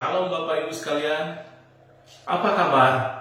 Halo 0.00 0.32
Bapak 0.32 0.64
Ibu 0.64 0.72
sekalian, 0.72 1.44
apa 2.24 2.48
kabar? 2.56 3.20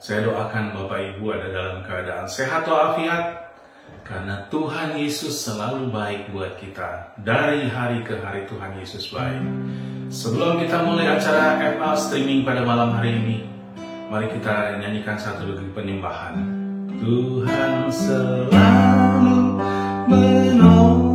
Saya 0.00 0.24
doakan 0.24 0.72
Bapak 0.72 0.96
Ibu 1.12 1.36
ada 1.36 1.52
dalam 1.52 1.84
keadaan 1.84 2.24
sehat 2.24 2.64
walafiat 2.64 3.52
karena 4.00 4.48
Tuhan 4.48 4.96
Yesus 4.96 5.44
selalu 5.44 5.92
baik 5.92 6.32
buat 6.32 6.56
kita. 6.56 7.12
Dari 7.20 7.68
hari 7.68 8.00
ke 8.08 8.24
hari 8.24 8.48
Tuhan 8.48 8.72
Yesus 8.80 9.12
baik. 9.12 9.44
Sebelum 10.08 10.64
kita 10.64 10.80
mulai 10.80 11.12
acara 11.12 11.60
FA 11.76 11.92
streaming 11.92 12.40
pada 12.40 12.64
malam 12.64 12.96
hari 12.96 13.12
ini, 13.12 13.44
mari 14.08 14.32
kita 14.32 14.80
nyanyikan 14.80 15.20
satu 15.20 15.44
lagu 15.44 15.68
penyembahan. 15.76 16.40
Tuhan 17.04 17.92
selalu 17.92 19.60
menolongku 20.08 21.12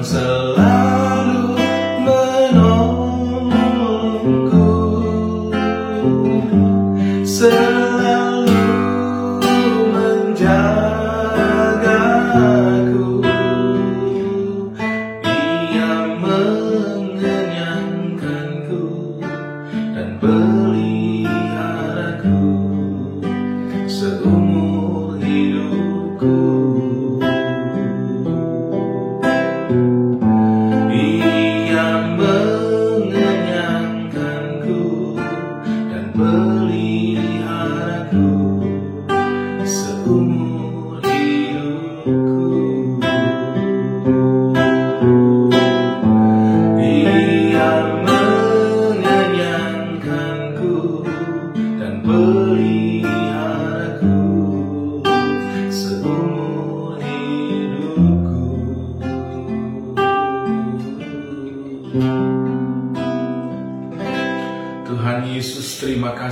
Tuhan 0.00 0.39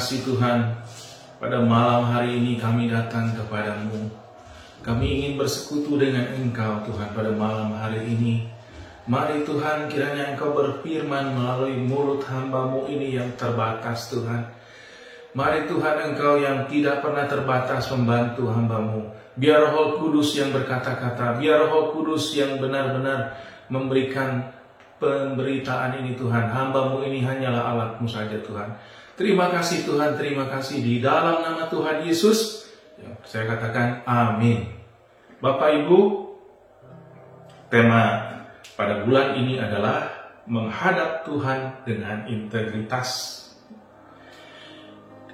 kasih 0.08 0.24
Tuhan. 0.24 0.72
Pada 1.36 1.60
malam 1.60 2.08
hari 2.08 2.40
ini 2.40 2.56
kami 2.56 2.88
datang 2.88 3.28
kepadamu. 3.36 4.08
Kami 4.80 5.04
ingin 5.04 5.36
bersekutu 5.36 6.00
dengan 6.00 6.32
Engkau 6.32 6.80
Tuhan 6.88 7.12
pada 7.12 7.28
malam 7.28 7.76
hari 7.76 8.16
ini. 8.16 8.48
Mari 9.04 9.44
Tuhan 9.44 9.84
kiranya 9.92 10.32
Engkau 10.32 10.56
berfirman 10.56 11.36
melalui 11.36 11.76
mulut 11.76 12.24
hambamu 12.24 12.88
ini 12.88 13.20
yang 13.20 13.36
terbatas 13.36 14.08
Tuhan. 14.08 14.48
Mari 15.36 15.68
Tuhan 15.68 15.96
Engkau 16.00 16.40
yang 16.40 16.64
tidak 16.72 17.04
pernah 17.04 17.28
terbatas 17.28 17.92
membantu 17.92 18.48
hambamu. 18.48 19.12
Biar 19.36 19.76
roh 19.76 20.00
kudus 20.00 20.40
yang 20.40 20.56
berkata-kata, 20.56 21.36
biar 21.36 21.68
roh 21.68 21.92
kudus 21.92 22.32
yang 22.32 22.56
benar-benar 22.56 23.36
memberikan 23.68 24.56
pemberitaan 24.96 26.00
ini 26.00 26.16
Tuhan. 26.16 26.48
Hambamu 26.48 27.04
ini 27.04 27.20
hanyalah 27.20 27.76
alatmu 27.76 28.08
saja 28.08 28.40
Tuhan. 28.40 28.72
Terima 29.18 29.50
kasih 29.50 29.82
Tuhan, 29.82 30.14
terima 30.14 30.46
kasih 30.46 30.78
di 30.78 31.02
dalam 31.02 31.42
nama 31.42 31.66
Tuhan 31.66 32.06
Yesus. 32.06 32.70
Yang 33.02 33.18
saya 33.26 33.50
katakan 33.50 34.06
amin. 34.06 34.62
Bapak 35.42 35.74
Ibu, 35.74 35.98
tema 37.66 38.30
pada 38.78 39.02
bulan 39.02 39.34
ini 39.34 39.58
adalah 39.58 40.06
menghadap 40.46 41.26
Tuhan 41.26 41.82
dengan 41.82 42.30
integritas. 42.30 43.34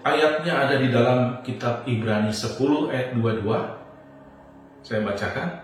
Ayatnya 0.00 0.64
ada 0.64 0.80
di 0.80 0.88
dalam 0.88 1.44
kitab 1.44 1.84
Ibrani 1.84 2.32
10 2.32 2.88
ayat 2.88 3.12
22. 3.12 4.80
Saya 4.80 5.04
bacakan. 5.04 5.60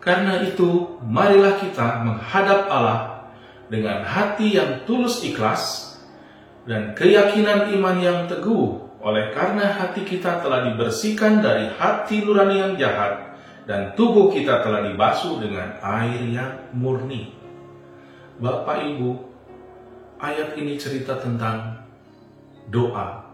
Karena 0.00 0.48
itu, 0.48 0.96
marilah 1.04 1.60
kita 1.60 2.08
menghadap 2.08 2.72
Allah 2.72 3.28
dengan 3.68 4.00
hati 4.00 4.56
yang 4.56 4.88
tulus 4.88 5.20
ikhlas 5.20 5.89
dan 6.68 6.92
keyakinan 6.92 7.72
iman 7.76 7.96
yang 8.00 8.18
teguh 8.28 8.90
oleh 9.00 9.32
karena 9.32 9.72
hati 9.80 10.04
kita 10.04 10.44
telah 10.44 10.68
dibersihkan 10.68 11.40
dari 11.40 11.72
hati 11.72 12.20
nurani 12.20 12.56
yang 12.60 12.72
jahat 12.76 13.32
dan 13.64 13.96
tubuh 13.96 14.28
kita 14.28 14.60
telah 14.60 14.84
dibasuh 14.84 15.40
dengan 15.40 15.80
air 15.80 16.20
yang 16.28 16.52
murni. 16.76 17.32
Bapak 18.40 18.82
Ibu, 18.82 19.10
ayat 20.20 20.56
ini 20.56 20.76
cerita 20.76 21.16
tentang 21.16 21.80
doa. 22.68 23.24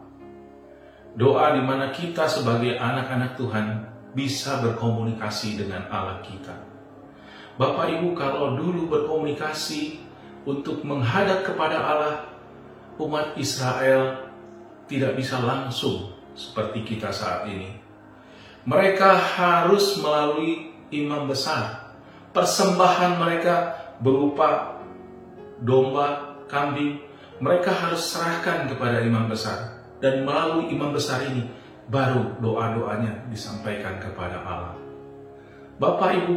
Doa 1.16 1.46
di 1.56 1.62
mana 1.64 1.90
kita 1.90 2.28
sebagai 2.28 2.76
anak-anak 2.76 3.34
Tuhan 3.40 3.66
bisa 4.12 4.60
berkomunikasi 4.60 5.56
dengan 5.56 5.88
Allah 5.90 6.20
kita. 6.20 6.54
Bapak 7.56 7.88
Ibu 7.88 8.12
kalau 8.12 8.54
dulu 8.54 8.86
berkomunikasi 8.92 10.04
untuk 10.44 10.84
menghadap 10.84 11.42
kepada 11.48 11.80
Allah, 11.80 12.35
umat 13.00 13.36
Israel 13.36 14.32
tidak 14.86 15.18
bisa 15.18 15.42
langsung 15.42 16.14
seperti 16.36 16.84
kita 16.84 17.10
saat 17.10 17.48
ini. 17.48 17.74
Mereka 18.66 19.10
harus 19.38 19.98
melalui 20.02 20.74
imam 20.90 21.30
besar. 21.30 21.94
Persembahan 22.34 23.16
mereka 23.16 23.72
berupa 24.02 24.76
domba, 25.62 26.36
kambing, 26.50 27.00
mereka 27.40 27.72
harus 27.72 28.04
serahkan 28.12 28.68
kepada 28.68 29.00
imam 29.00 29.30
besar. 29.30 29.80
Dan 30.02 30.28
melalui 30.28 30.68
imam 30.68 30.92
besar 30.92 31.24
ini, 31.24 31.48
baru 31.88 32.36
doa-doanya 32.42 33.30
disampaikan 33.30 33.96
kepada 34.02 34.42
Allah. 34.42 34.74
Bapak 35.80 36.24
Ibu, 36.24 36.36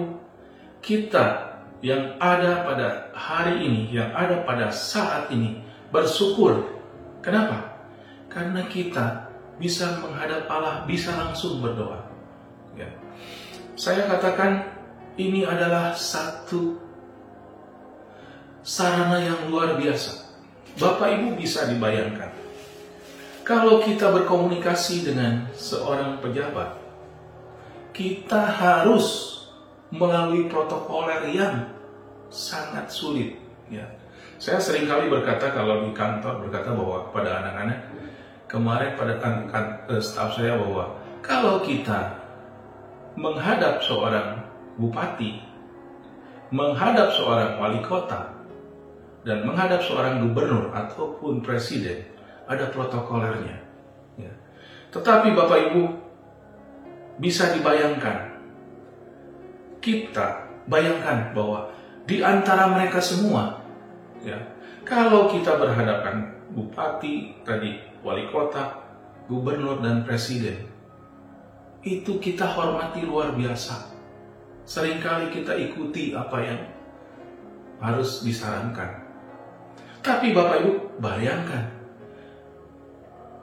kita 0.80 1.50
yang 1.80 2.20
ada 2.20 2.64
pada 2.64 2.88
hari 3.16 3.64
ini, 3.64 3.82
yang 3.92 4.12
ada 4.16 4.44
pada 4.44 4.72
saat 4.72 5.32
ini, 5.32 5.64
bersyukur. 5.90 6.66
Kenapa? 7.20 7.78
Karena 8.30 8.66
kita 8.66 9.30
bisa 9.60 10.00
menghadap 10.00 10.48
Allah, 10.48 10.88
bisa 10.88 11.14
langsung 11.18 11.60
berdoa. 11.60 12.08
Ya. 12.80 12.88
Saya 13.76 14.08
katakan 14.08 14.72
ini 15.20 15.44
adalah 15.44 15.92
satu 15.98 16.80
sarana 18.64 19.20
yang 19.20 19.52
luar 19.52 19.76
biasa. 19.76 20.32
Bapak 20.80 21.20
Ibu 21.20 21.36
bisa 21.36 21.68
dibayangkan. 21.68 22.32
Kalau 23.44 23.82
kita 23.84 24.14
berkomunikasi 24.14 25.10
dengan 25.10 25.50
seorang 25.58 26.22
pejabat, 26.22 26.78
kita 27.92 28.46
harus 28.46 29.36
melalui 29.90 30.46
protokoler 30.48 31.34
yang 31.34 31.68
sangat 32.30 32.94
sulit. 32.94 33.42
Ya. 33.68 33.99
Saya 34.40 34.56
sering 34.56 34.88
kali 34.88 35.12
berkata 35.12 35.52
kalau 35.52 35.84
di 35.84 35.92
kantor 35.92 36.48
berkata 36.48 36.72
bahwa 36.72 37.12
pada 37.12 37.44
anak-anak 37.44 37.80
kemarin 38.48 38.96
pada 38.96 39.20
kan, 39.20 39.46
kan, 39.52 39.84
staf 40.00 40.40
saya 40.40 40.56
bahwa 40.56 40.96
kalau 41.20 41.60
kita 41.60 42.16
menghadap 43.20 43.84
seorang 43.84 44.40
bupati, 44.80 45.44
menghadap 46.56 47.12
seorang 47.12 47.60
wali 47.60 47.84
kota, 47.84 48.32
dan 49.28 49.44
menghadap 49.44 49.84
seorang 49.84 50.24
gubernur 50.24 50.72
ataupun 50.72 51.44
presiden, 51.44 52.08
ada 52.48 52.72
protokolernya. 52.72 53.60
Ya. 54.16 54.32
Tetapi 54.96 55.36
Bapak 55.36 55.60
Ibu 55.70 55.84
bisa 57.20 57.52
dibayangkan, 57.52 58.40
kita 59.84 60.48
bayangkan 60.72 61.36
bahwa 61.36 61.76
di 62.08 62.24
antara 62.24 62.72
mereka 62.72 63.04
semua, 63.04 63.59
ya, 64.24 64.40
kalau 64.84 65.30
kita 65.30 65.56
berhadapan 65.60 66.40
bupati 66.54 67.44
tadi 67.46 67.78
wali 68.02 68.28
kota, 68.32 68.80
gubernur, 69.30 69.80
dan 69.84 70.04
presiden. 70.04 70.66
Itu 71.80 72.20
kita 72.20 72.44
hormati 72.44 73.08
luar 73.08 73.36
biasa. 73.36 73.96
Seringkali 74.68 75.32
kita 75.32 75.56
ikuti 75.56 76.12
apa 76.12 76.38
yang 76.44 76.60
harus 77.80 78.22
disarankan. 78.22 79.08
Tapi 80.04 80.36
Bapak 80.36 80.58
Ibu, 80.64 80.74
bayangkan. 81.00 81.64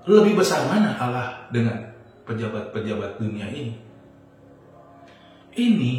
Lebih 0.06 0.38
besar 0.38 0.68
mana 0.70 0.94
Allah 0.94 1.50
dengan 1.50 1.82
pejabat-pejabat 2.28 3.18
dunia 3.18 3.48
ini? 3.50 3.74
Ini 5.56 5.94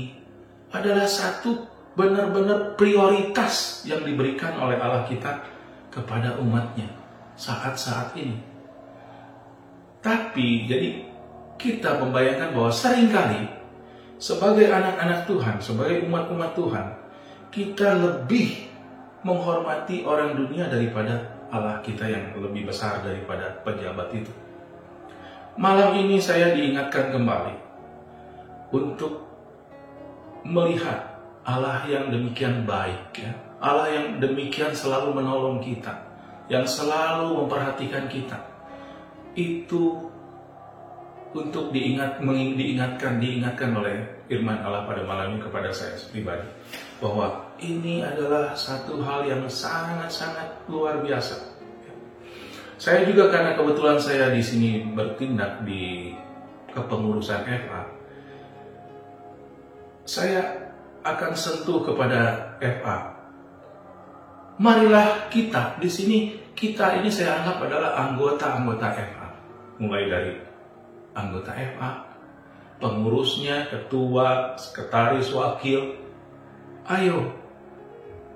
adalah 0.72 1.10
satu 1.10 1.66
benar-benar 1.98 2.78
prioritas 2.78 3.82
yang 3.90 4.06
diberikan 4.06 4.54
oleh 4.62 4.78
Allah 4.78 5.02
kita 5.10 5.42
kepada 5.90 6.38
umatnya 6.38 6.86
saat-saat 7.34 8.14
ini. 8.14 8.38
Tapi 10.06 10.70
jadi 10.70 11.10
kita 11.58 11.98
membayangkan 11.98 12.54
bahwa 12.54 12.70
sering 12.70 13.10
kali 13.10 13.50
sebagai 14.22 14.70
anak-anak 14.70 15.26
Tuhan, 15.26 15.58
sebagai 15.58 16.06
umat-umat 16.06 16.54
Tuhan, 16.54 16.86
kita 17.50 17.98
lebih 17.98 18.70
menghormati 19.26 20.06
orang 20.06 20.38
dunia 20.38 20.70
daripada 20.70 21.34
Allah 21.50 21.82
kita 21.82 22.06
yang 22.06 22.38
lebih 22.38 22.70
besar 22.70 23.02
daripada 23.02 23.58
pejabat 23.66 24.14
itu. 24.14 24.30
Malam 25.58 25.98
ini 25.98 26.22
saya 26.22 26.54
diingatkan 26.54 27.10
kembali 27.10 27.56
untuk 28.70 29.26
melihat 30.46 31.17
Allah 31.48 31.88
yang 31.88 32.12
demikian 32.12 32.68
baik 32.68 33.16
ya. 33.16 33.32
Allah 33.64 33.88
yang 33.90 34.20
demikian 34.20 34.76
selalu 34.76 35.16
menolong 35.16 35.64
kita, 35.64 35.96
yang 36.52 36.68
selalu 36.68 37.42
memperhatikan 37.42 38.06
kita. 38.12 38.38
Itu 39.34 40.12
untuk 41.32 41.72
diingat 41.72 42.20
diingatkan 42.22 43.24
diingatkan 43.24 43.72
oleh 43.74 43.96
firman 44.28 44.60
Allah 44.60 44.84
pada 44.84 45.08
malam 45.08 45.36
ini 45.36 45.40
kepada 45.40 45.72
saya 45.72 45.96
pribadi 46.12 46.48
bahwa 47.00 47.48
ini 47.64 48.04
adalah 48.04 48.52
satu 48.54 49.00
hal 49.02 49.24
yang 49.24 49.44
sangat-sangat 49.48 50.68
luar 50.68 51.00
biasa. 51.00 51.56
Saya 52.78 53.08
juga 53.10 53.34
karena 53.34 53.58
kebetulan 53.58 53.98
saya 53.98 54.30
di 54.30 54.44
sini 54.44 54.86
bertindak 54.94 55.66
di 55.66 56.14
kepengurusan 56.76 57.42
FA, 57.42 57.82
saya 60.06 60.67
akan 61.15 61.31
sentuh 61.38 61.86
kepada 61.86 62.56
FA. 62.59 62.98
Marilah 64.57 65.30
kita 65.30 65.77
di 65.77 65.88
sini 65.88 66.18
kita 66.57 66.98
ini 66.98 67.13
saya 67.13 67.39
anggap 67.42 67.62
adalah 67.62 67.94
anggota-anggota 68.09 68.88
FA, 68.98 69.27
mulai 69.77 70.09
dari 70.09 70.33
anggota 71.13 71.54
FA, 71.54 71.89
pengurusnya, 72.81 73.69
ketua, 73.69 74.57
sekretaris, 74.57 75.30
wakil, 75.33 76.07
Ayo, 76.88 77.36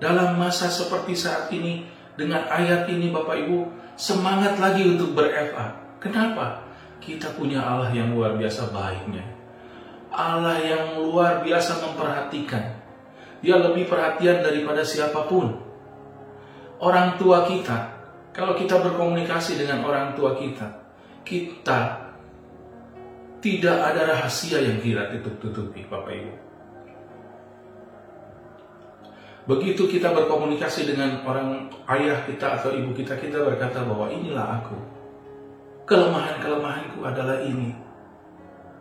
dalam 0.03 0.35
masa 0.35 0.67
seperti 0.67 1.15
saat 1.15 1.47
ini, 1.55 1.87
dengan 2.19 2.43
ayat 2.51 2.83
ini 2.91 3.07
Bapak 3.07 3.47
Ibu, 3.47 3.59
semangat 3.95 4.59
lagi 4.59 4.83
untuk 4.91 5.15
ber-FA. 5.15 5.71
Kenapa? 6.03 6.59
Kita 6.99 7.31
punya 7.31 7.63
Allah 7.63 7.87
yang 7.95 8.11
luar 8.11 8.35
biasa 8.35 8.67
baiknya. 8.75 9.23
Allah 10.11 10.59
yang 10.59 10.99
luar 10.99 11.39
biasa 11.39 11.79
memperhatikan. 11.87 12.83
Dia 13.41 13.57
lebih 13.57 13.87
perhatian 13.87 14.43
daripada 14.43 14.83
siapa 14.83 15.25
pun. 15.25 15.55
Orang 16.83 17.15
tua 17.15 17.47
kita, 17.47 17.77
kalau 18.35 18.53
kita 18.53 18.77
berkomunikasi 18.77 19.57
dengan 19.57 19.87
orang 19.87 20.13
tua 20.13 20.35
kita, 20.35 20.67
kita 21.23 22.11
tidak 23.41 23.77
ada 23.81 24.01
rahasia 24.13 24.61
yang 24.61 24.77
kita 24.77 25.09
tutup-tutupi, 25.17 25.87
Bapak 25.89 26.13
Ibu. 26.13 26.33
Begitu 29.49 29.89
kita 29.89 30.13
berkomunikasi 30.13 30.93
dengan 30.93 31.25
orang 31.25 31.65
ayah 31.97 32.21
kita 32.29 32.61
atau 32.61 32.69
ibu 32.69 32.93
kita, 32.93 33.17
kita 33.17 33.41
berkata 33.41 33.81
bahwa 33.81 34.05
inilah 34.13 34.61
aku. 34.61 34.77
Kelemahan-kelemahanku 35.89 37.01
adalah 37.01 37.41
ini. 37.41 37.73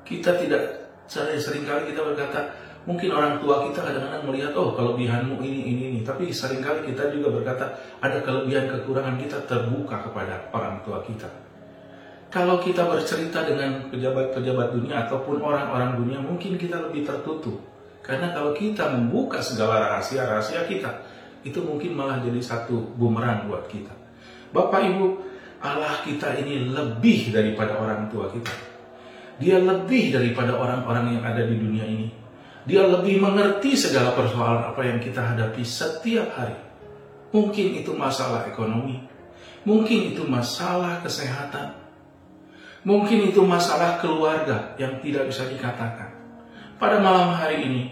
Kita 0.04 0.36
tidak 0.36 0.79
sering 1.10 1.66
kali 1.66 1.90
kita 1.90 2.06
berkata, 2.06 2.54
mungkin 2.86 3.10
orang 3.10 3.42
tua 3.42 3.66
kita 3.66 3.82
kadang-kadang 3.82 4.22
melihat, 4.30 4.54
oh 4.54 4.70
kelebihanmu 4.78 5.42
ini, 5.42 5.60
ini, 5.74 5.82
ini. 5.90 6.00
Tapi 6.06 6.30
sering 6.30 6.62
kali 6.62 6.86
kita 6.86 7.10
juga 7.10 7.34
berkata, 7.34 7.66
ada 7.98 8.22
kelebihan 8.22 8.70
kekurangan 8.70 9.18
kita 9.18 9.42
terbuka 9.50 10.06
kepada 10.06 10.46
orang 10.54 10.78
tua 10.86 11.02
kita. 11.02 11.26
Kalau 12.30 12.62
kita 12.62 12.86
bercerita 12.86 13.42
dengan 13.42 13.90
pejabat-pejabat 13.90 14.70
dunia 14.70 15.10
ataupun 15.10 15.42
orang-orang 15.42 15.98
dunia, 15.98 16.22
mungkin 16.22 16.54
kita 16.54 16.78
lebih 16.78 17.02
tertutup 17.02 17.58
karena 18.00 18.32
kalau 18.32 18.56
kita 18.56 18.90
membuka 18.96 19.42
segala 19.44 19.98
rahasia-rahasia 19.98 20.64
kita, 20.64 20.90
itu 21.44 21.60
mungkin 21.60 21.96
malah 21.96 22.20
jadi 22.22 22.40
satu 22.40 22.96
bumerang 22.96 23.48
buat 23.48 23.68
kita. 23.68 23.92
Bapak 24.50 24.82
Ibu, 24.82 25.06
Allah 25.60 26.00
kita 26.06 26.38
ini 26.40 26.70
lebih 26.72 27.34
daripada 27.34 27.76
orang 27.76 28.08
tua 28.08 28.30
kita. 28.32 28.69
Dia 29.40 29.56
lebih 29.56 30.12
daripada 30.12 30.52
orang-orang 30.52 31.16
yang 31.16 31.24
ada 31.24 31.48
di 31.48 31.56
dunia 31.56 31.88
ini. 31.88 32.12
Dia 32.68 32.84
lebih 32.84 33.24
mengerti 33.24 33.72
segala 33.72 34.12
persoalan 34.12 34.68
apa 34.68 34.84
yang 34.84 35.00
kita 35.00 35.24
hadapi 35.24 35.64
setiap 35.64 36.28
hari. 36.36 36.60
Mungkin 37.32 37.80
itu 37.80 37.96
masalah 37.96 38.44
ekonomi, 38.52 39.00
mungkin 39.64 40.12
itu 40.12 40.26
masalah 40.28 41.00
kesehatan, 41.00 41.72
mungkin 42.84 43.32
itu 43.32 43.40
masalah 43.40 44.02
keluarga 44.02 44.76
yang 44.76 45.00
tidak 45.00 45.30
bisa 45.30 45.46
dikatakan. 45.48 46.10
Pada 46.76 46.98
malam 47.00 47.32
hari 47.38 47.64
ini, 47.64 47.82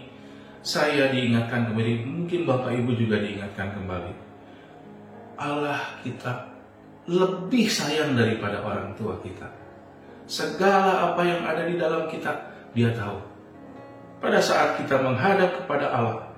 saya 0.59 1.07
diingatkan 1.09 1.71
kembali, 1.71 2.03
mungkin 2.03 2.43
Bapak 2.43 2.77
Ibu 2.77 2.91
juga 2.99 3.23
diingatkan 3.23 3.73
kembali. 3.73 4.13
Allah 5.39 5.97
kita 6.03 6.51
lebih 7.07 7.71
sayang 7.71 8.13
daripada 8.13 8.59
orang 8.59 8.91
tua 8.99 9.17
kita. 9.23 9.47
Segala 10.29 11.09
apa 11.09 11.25
yang 11.25 11.41
ada 11.41 11.65
di 11.65 11.73
dalam 11.73 12.05
kita, 12.05 12.29
dia 12.77 12.93
tahu. 12.93 13.17
Pada 14.21 14.37
saat 14.37 14.77
kita 14.77 15.01
menghadap 15.01 15.65
kepada 15.65 15.89
Allah, 15.89 16.29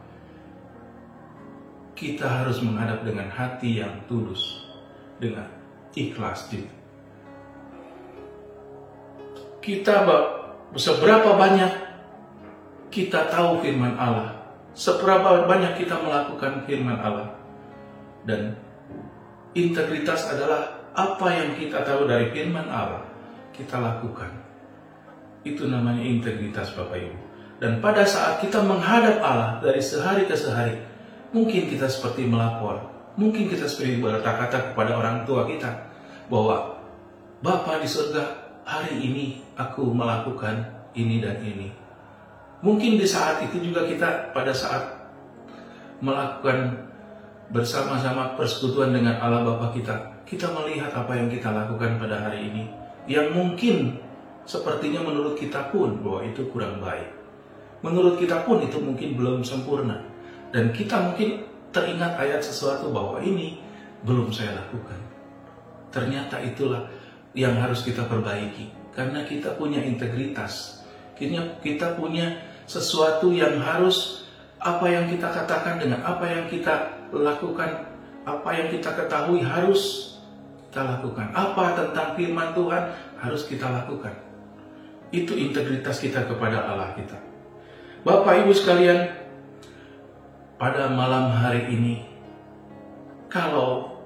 kita 1.91 2.23
harus 2.23 2.63
menghadap 2.63 3.03
dengan 3.03 3.27
hati 3.27 3.83
yang 3.83 3.91
tulus, 4.07 4.63
dengan 5.19 5.43
ikhlas. 5.91 6.47
Kita 9.59 10.07
seberapa 10.79 11.35
banyak 11.35 11.71
kita 12.95 13.27
tahu 13.27 13.59
firman 13.59 13.99
Allah, 13.99 14.39
seberapa 14.71 15.43
banyak 15.43 15.83
kita 15.83 15.99
melakukan 15.99 16.63
firman 16.63 16.95
Allah. 16.95 17.27
Dan 18.23 18.55
integritas 19.51 20.31
adalah 20.31 20.79
apa 20.95 21.27
yang 21.27 21.59
kita 21.59 21.83
tahu 21.83 22.07
dari 22.07 22.31
firman 22.31 22.71
Allah, 22.71 23.10
kita 23.61 23.77
lakukan. 23.77 24.29
Itu 25.45 25.69
namanya 25.69 26.01
integritas 26.01 26.73
Bapak 26.73 26.97
Ibu. 26.97 27.17
Dan 27.61 27.77
pada 27.77 28.01
saat 28.01 28.41
kita 28.41 28.61
menghadap 28.65 29.21
Allah 29.21 29.61
dari 29.61 29.81
sehari 29.81 30.25
ke 30.25 30.33
sehari, 30.33 30.81
mungkin 31.29 31.69
kita 31.69 31.85
seperti 31.85 32.25
melapor, 32.25 32.81
mungkin 33.13 33.45
kita 33.45 33.69
seperti 33.69 34.01
berkata-kata 34.01 34.73
kepada 34.73 34.97
orang 34.97 35.23
tua 35.29 35.45
kita, 35.45 35.69
bahwa 36.25 36.81
Bapak 37.41 37.81
di 37.81 37.89
surga, 37.89 38.23
hari 38.65 39.01
ini 39.01 39.25
aku 39.57 39.89
melakukan 39.89 40.61
ini 40.93 41.17
dan 41.17 41.41
ini 41.41 41.81
Mungkin 42.61 43.01
di 43.01 43.09
saat 43.09 43.41
itu 43.41 43.57
juga 43.57 43.89
kita 43.89 44.29
pada 44.37 44.53
saat 44.53 44.85
melakukan 45.97 46.77
bersama-sama 47.49 48.37
persekutuan 48.37 48.93
dengan 48.93 49.17
Allah 49.17 49.41
Bapa 49.41 49.73
kita, 49.73 50.21
kita 50.29 50.45
melihat 50.53 50.93
apa 50.93 51.17
yang 51.17 51.25
kita 51.25 51.49
lakukan 51.49 51.97
pada 51.97 52.21
hari 52.21 52.53
ini 52.53 52.69
yang 53.09 53.33
mungkin 53.33 53.97
sepertinya 54.45 55.01
menurut 55.05 55.37
kita 55.37 55.69
pun 55.73 56.01
bahwa 56.01 56.21
itu 56.25 56.45
kurang 56.49 56.81
baik. 56.81 57.09
Menurut 57.81 58.21
kita 58.21 58.45
pun 58.45 58.61
itu 58.61 58.77
mungkin 58.77 59.17
belum 59.17 59.41
sempurna. 59.41 60.05
Dan 60.53 60.69
kita 60.75 61.01
mungkin 61.01 61.47
teringat 61.73 62.19
ayat 62.19 62.43
sesuatu 62.43 62.91
bahwa 62.93 63.23
ini 63.23 63.57
belum 64.05 64.29
saya 64.29 64.59
lakukan. 64.59 64.99
Ternyata 65.89 66.43
itulah 66.45 66.85
yang 67.33 67.57
harus 67.57 67.81
kita 67.81 68.05
perbaiki. 68.05 68.69
Karena 68.91 69.23
kita 69.25 69.55
punya 69.55 69.81
integritas. 69.81 70.83
Kita 71.17 71.95
punya 71.95 72.37
sesuatu 72.65 73.29
yang 73.31 73.61
harus 73.61 74.25
apa 74.61 74.85
yang 74.89 75.09
kita 75.09 75.29
katakan 75.29 75.81
dengan 75.81 76.05
apa 76.05 76.25
yang 76.29 76.45
kita 76.49 77.01
lakukan, 77.09 77.87
apa 78.25 78.49
yang 78.53 78.69
kita 78.69 78.93
ketahui 78.93 79.41
harus 79.41 80.10
kita 80.71 80.87
lakukan. 80.87 81.35
Apa 81.35 81.75
tentang 81.75 82.15
firman 82.15 82.55
Tuhan 82.55 82.95
harus 83.19 83.43
kita 83.43 83.67
lakukan. 83.67 84.15
Itu 85.11 85.35
integritas 85.35 85.99
kita 85.99 86.23
kepada 86.23 86.63
Allah 86.63 86.95
kita. 86.95 87.19
Bapak 88.07 88.47
Ibu 88.47 88.55
sekalian, 88.55 89.11
pada 90.55 90.87
malam 90.87 91.27
hari 91.35 91.75
ini, 91.75 92.07
kalau 93.27 93.99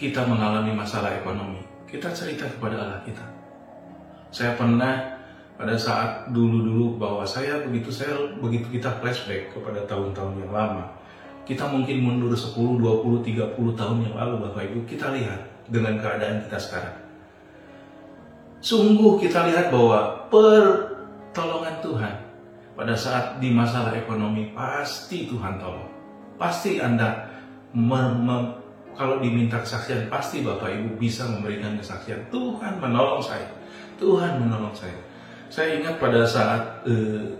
kita 0.00 0.24
mengalami 0.24 0.72
masalah 0.72 1.12
ekonomi, 1.12 1.60
kita 1.92 2.08
cerita 2.16 2.48
kepada 2.48 2.80
Allah 2.80 3.00
kita. 3.04 3.28
Saya 4.32 4.56
pernah 4.56 5.20
pada 5.60 5.76
saat 5.76 6.32
dulu-dulu 6.32 6.96
bahwa 6.96 7.28
saya 7.28 7.60
begitu 7.68 7.92
saya 7.92 8.16
begitu 8.40 8.80
kita 8.80 8.96
flashback 8.96 9.52
kepada 9.52 9.84
tahun-tahun 9.84 10.40
yang 10.40 10.56
lama. 10.56 10.88
Kita 11.44 11.68
mungkin 11.68 12.00
mundur 12.00 12.32
10, 12.32 12.56
20, 12.80 13.20
30 13.20 13.52
tahun 13.76 13.98
yang 14.00 14.16
lalu 14.16 14.34
Bapak 14.48 14.64
Ibu, 14.72 14.88
kita 14.88 15.12
lihat 15.12 15.40
dengan 15.68 16.00
keadaan 16.00 16.40
kita 16.48 16.56
sekarang. 16.56 16.96
Sungguh 18.64 19.20
kita 19.20 19.44
lihat 19.52 19.68
bahwa 19.68 20.24
pertolongan 20.32 21.76
Tuhan 21.84 22.14
pada 22.72 22.96
saat 22.96 23.36
di 23.36 23.52
masalah 23.52 23.92
ekonomi 23.92 24.56
pasti 24.56 25.28
Tuhan 25.28 25.60
tolong. 25.60 25.92
Pasti 26.40 26.80
Anda 26.80 27.28
kalau 28.96 29.20
diminta 29.20 29.60
kesaksian 29.60 30.08
pasti 30.08 30.40
Bapak 30.40 30.72
Ibu 30.72 30.96
bisa 30.96 31.28
memberikan 31.28 31.76
kesaksian. 31.76 32.24
Tuhan 32.32 32.80
menolong 32.80 33.20
saya. 33.20 33.52
Tuhan 34.00 34.40
menolong 34.40 34.72
saya. 34.72 34.96
Saya 35.52 35.76
ingat 35.78 36.00
pada 36.00 36.24
saat 36.24 36.88
eh, 36.88 37.36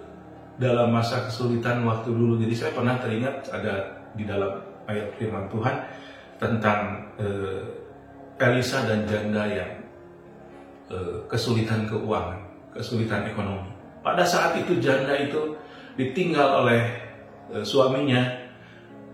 dalam 0.54 0.94
masa 0.94 1.26
kesulitan 1.26 1.82
waktu 1.82 2.14
dulu, 2.14 2.38
jadi 2.38 2.54
saya 2.54 2.72
pernah 2.74 2.94
teringat 3.02 3.50
ada 3.50 4.06
di 4.14 4.22
dalam 4.22 4.62
ayat 4.86 5.10
firman 5.18 5.50
Tuhan 5.50 5.76
tentang 6.38 7.10
eh, 7.18 7.62
Elisa 8.38 8.86
dan 8.86 9.02
janda 9.06 9.44
yang 9.50 9.72
eh, 10.90 11.18
kesulitan 11.26 11.90
keuangan, 11.90 12.38
kesulitan 12.70 13.26
ekonomi. 13.26 13.70
Pada 14.04 14.22
saat 14.22 14.54
itu 14.60 14.78
janda 14.78 15.18
itu 15.18 15.58
ditinggal 15.98 16.66
oleh 16.66 16.82
eh, 17.50 17.64
suaminya 17.66 18.22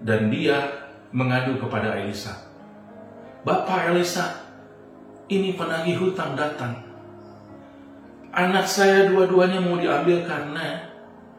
dan 0.04 0.28
dia 0.28 0.60
mengadu 1.12 1.56
kepada 1.56 1.96
Elisa. 1.96 2.36
Bapak 3.40 3.96
Elisa, 3.96 4.44
ini 5.32 5.56
penagih 5.56 5.96
hutang 5.96 6.36
datang. 6.36 6.76
Anak 8.30 8.68
saya 8.68 9.08
dua-duanya 9.08 9.58
mau 9.58 9.80
diambil 9.80 10.22
karena 10.22 10.89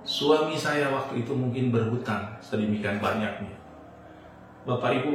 suami 0.01 0.57
saya 0.57 0.89
waktu 0.89 1.21
itu 1.25 1.33
mungkin 1.33 1.69
berhutang 1.69 2.37
sedemikian 2.41 2.97
banyaknya. 2.97 3.53
Bapak 4.65 5.01
Ibu, 5.01 5.13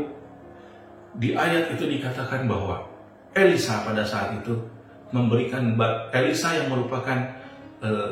di 1.19 1.35
ayat 1.35 1.75
itu 1.75 1.87
dikatakan 1.87 2.47
bahwa 2.51 2.87
Elisa 3.35 3.87
pada 3.87 4.03
saat 4.03 4.35
itu 4.43 4.55
memberikan 5.15 5.79
Elisa 6.11 6.57
yang 6.59 6.73
merupakan 6.73 7.19
uh, 7.83 8.11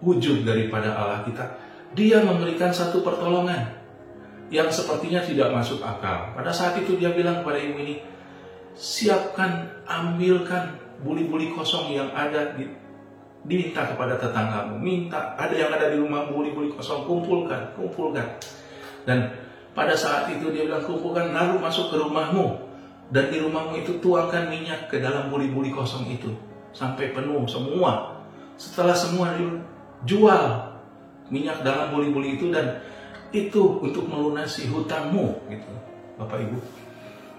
wujud 0.00 0.48
daripada 0.48 0.96
Allah 0.96 1.20
kita, 1.28 1.44
dia 1.92 2.24
memberikan 2.24 2.72
satu 2.72 3.04
pertolongan 3.04 3.80
yang 4.50 4.66
sepertinya 4.72 5.22
tidak 5.22 5.52
masuk 5.52 5.84
akal. 5.84 6.34
Pada 6.34 6.50
saat 6.50 6.80
itu 6.80 6.96
dia 6.96 7.12
bilang 7.12 7.44
kepada 7.44 7.60
ibu 7.60 7.76
ini, 7.78 8.02
siapkan, 8.74 9.84
ambilkan 9.86 10.80
buli-buli 11.04 11.52
kosong 11.54 11.92
yang 11.94 12.10
ada 12.16 12.56
di 12.56 12.66
diminta 13.44 13.88
kepada 13.88 14.20
tetanggamu, 14.20 14.76
minta. 14.76 15.32
Ada 15.40 15.54
yang 15.56 15.70
ada 15.72 15.88
di 15.88 15.96
rumah 15.96 16.28
buli-buli 16.28 16.72
kosong, 16.76 17.08
kumpulkan, 17.08 17.72
kumpulkan. 17.72 18.36
Dan 19.08 19.32
pada 19.72 19.96
saat 19.96 20.28
itu 20.28 20.52
dia 20.52 20.68
bilang 20.68 20.84
kumpulkan, 20.84 21.32
lalu 21.32 21.56
masuk 21.56 21.88
ke 21.88 21.96
rumahmu. 21.96 22.68
Dan 23.10 23.32
di 23.32 23.42
rumahmu 23.42 23.80
itu 23.80 23.98
tuangkan 23.98 24.52
minyak 24.52 24.92
ke 24.92 25.00
dalam 25.00 25.32
buli-buli 25.32 25.72
kosong 25.72 26.06
itu. 26.12 26.30
Sampai 26.70 27.10
penuh 27.16 27.42
semua. 27.48 28.22
Setelah 28.60 28.94
semua 28.94 29.34
jual 30.04 30.44
minyak 31.32 31.64
dalam 31.64 31.90
buli-buli 31.96 32.36
itu 32.36 32.52
dan 32.52 32.84
itu 33.32 33.80
untuk 33.80 34.04
melunasi 34.06 34.68
hutangmu 34.68 35.48
gitu. 35.48 35.72
Bapak 36.20 36.38
Ibu. 36.44 36.58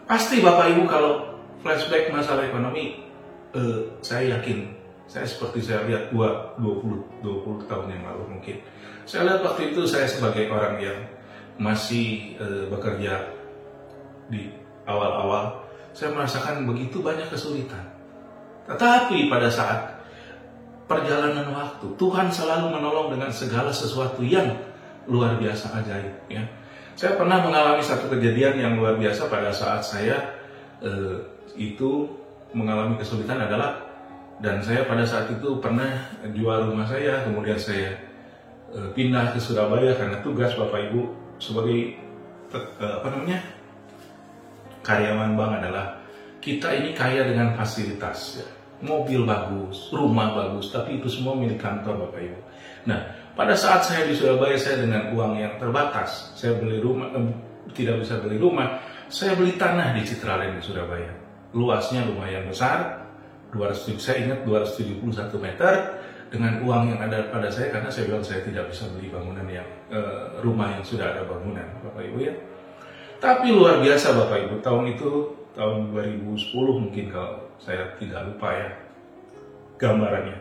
Pasti 0.10 0.42
Bapak 0.42 0.76
Ibu 0.76 0.84
kalau 0.90 1.40
flashback 1.62 2.10
masalah 2.10 2.50
ekonomi 2.50 3.06
eh, 3.54 3.80
saya 4.02 4.40
yakin 4.40 4.81
saya 5.12 5.28
seperti 5.28 5.60
saya 5.60 5.84
lihat 5.92 6.16
dua 6.16 6.56
20 6.56 7.20
20 7.20 7.68
tahun 7.68 7.92
yang 7.92 8.04
lalu 8.08 8.40
mungkin 8.40 8.64
saya 9.04 9.28
lihat 9.28 9.44
waktu 9.44 9.76
itu 9.76 9.84
saya 9.84 10.08
sebagai 10.08 10.48
orang 10.48 10.80
yang 10.80 11.00
masih 11.60 12.40
eh, 12.40 12.64
bekerja 12.72 13.28
di 14.32 14.56
awal-awal 14.88 15.68
saya 15.92 16.16
merasakan 16.16 16.64
begitu 16.64 17.04
banyak 17.04 17.28
kesulitan 17.28 17.92
tetapi 18.72 19.28
pada 19.28 19.52
saat 19.52 20.00
perjalanan 20.88 21.52
waktu 21.52 21.92
Tuhan 22.00 22.32
selalu 22.32 22.72
menolong 22.72 23.12
dengan 23.12 23.28
segala 23.36 23.76
sesuatu 23.76 24.24
yang 24.24 24.56
luar 25.12 25.36
biasa 25.36 25.76
ajaib 25.84 26.16
ya. 26.32 26.44
Saya 26.96 27.18
pernah 27.18 27.42
mengalami 27.42 27.82
satu 27.82 28.12
kejadian 28.12 28.60
yang 28.60 28.74
luar 28.80 28.96
biasa 28.96 29.28
pada 29.28 29.52
saat 29.52 29.84
saya 29.84 30.40
eh, 30.80 31.20
itu 31.60 32.08
mengalami 32.56 32.96
kesulitan 32.96 33.44
adalah 33.44 33.91
dan 34.42 34.58
saya 34.66 34.90
pada 34.90 35.06
saat 35.06 35.30
itu 35.30 35.62
pernah 35.62 36.10
jual 36.34 36.74
rumah 36.74 36.90
saya 36.90 37.22
kemudian 37.30 37.62
saya 37.62 37.94
eh, 38.74 38.90
pindah 38.98 39.38
ke 39.38 39.40
Surabaya 39.40 39.94
karena 39.94 40.18
tugas 40.26 40.58
Bapak 40.58 40.90
Ibu 40.90 41.02
sebagai 41.38 41.96
eh, 42.58 42.94
apa 42.98 43.08
namanya 43.14 43.40
karyawan 44.82 45.38
bank 45.38 45.52
adalah 45.62 46.02
kita 46.42 46.74
ini 46.74 46.98
kaya 46.98 47.30
dengan 47.30 47.54
fasilitas 47.54 48.42
ya. 48.42 48.48
mobil 48.82 49.30
bagus, 49.30 49.94
rumah 49.94 50.34
bagus, 50.34 50.74
tapi 50.74 50.98
itu 50.98 51.06
semua 51.06 51.38
milik 51.38 51.62
kantor 51.62 52.10
Bapak 52.10 52.18
Ibu. 52.18 52.40
Nah, 52.90 53.14
pada 53.38 53.54
saat 53.54 53.86
saya 53.86 54.10
di 54.10 54.18
Surabaya, 54.18 54.58
saya 54.58 54.82
dengan 54.82 55.14
uang 55.14 55.38
yang 55.38 55.54
terbatas, 55.62 56.34
saya 56.34 56.58
beli 56.58 56.82
rumah, 56.82 57.14
eh, 57.14 57.30
tidak 57.78 58.02
bisa 58.02 58.18
beli 58.18 58.42
rumah, 58.42 58.82
saya 59.06 59.38
beli 59.38 59.54
tanah 59.54 59.94
di 59.94 60.02
Citraland 60.02 60.58
di 60.58 60.66
Surabaya. 60.66 61.14
Luasnya 61.54 62.10
lumayan 62.10 62.50
besar, 62.50 63.01
200, 63.52 64.00
saya 64.00 64.18
ingat 64.24 64.48
271 64.48 65.04
meter, 65.38 65.74
dengan 66.32 66.64
uang 66.64 66.96
yang 66.96 67.00
ada 67.04 67.28
pada 67.28 67.52
saya 67.52 67.76
karena 67.76 67.92
saya 67.92 68.08
bilang 68.08 68.24
saya 68.24 68.40
tidak 68.48 68.72
bisa 68.72 68.88
beli 68.96 69.12
bangunan 69.12 69.44
yang 69.52 69.68
eh, 69.92 70.40
rumah 70.40 70.72
yang 70.72 70.80
sudah 70.80 71.12
ada 71.12 71.28
bangunan 71.28 71.68
Bapak 71.84 72.08
Ibu 72.08 72.18
ya. 72.24 72.34
Tapi 73.20 73.52
luar 73.52 73.84
biasa 73.84 74.16
Bapak 74.16 74.48
Ibu 74.48 74.56
tahun 74.64 74.96
itu 74.96 75.10
tahun 75.52 75.92
2010 75.92 76.32
mungkin 76.56 77.06
kalau 77.12 77.52
saya 77.60 77.92
tidak 78.00 78.32
lupa 78.32 78.48
ya 78.56 78.70
gambarannya. 79.76 80.40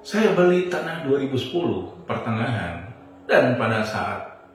Saya 0.00 0.32
beli 0.32 0.70
tanah 0.70 1.04
2010 1.04 2.06
pertengahan 2.06 2.88
dan 3.26 3.58
pada 3.58 3.82
saat 3.82 4.46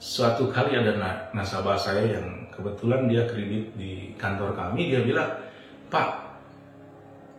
suatu 0.00 0.48
kali 0.48 0.72
ada 0.72 0.96
nasabah 1.36 1.76
saya 1.76 2.16
yang 2.16 2.48
kebetulan 2.48 3.06
dia 3.12 3.28
kredit 3.28 3.76
di 3.76 4.16
kantor 4.16 4.56
kami 4.56 4.88
dia 4.88 5.04
bilang 5.04 5.28
Pak 5.92 6.25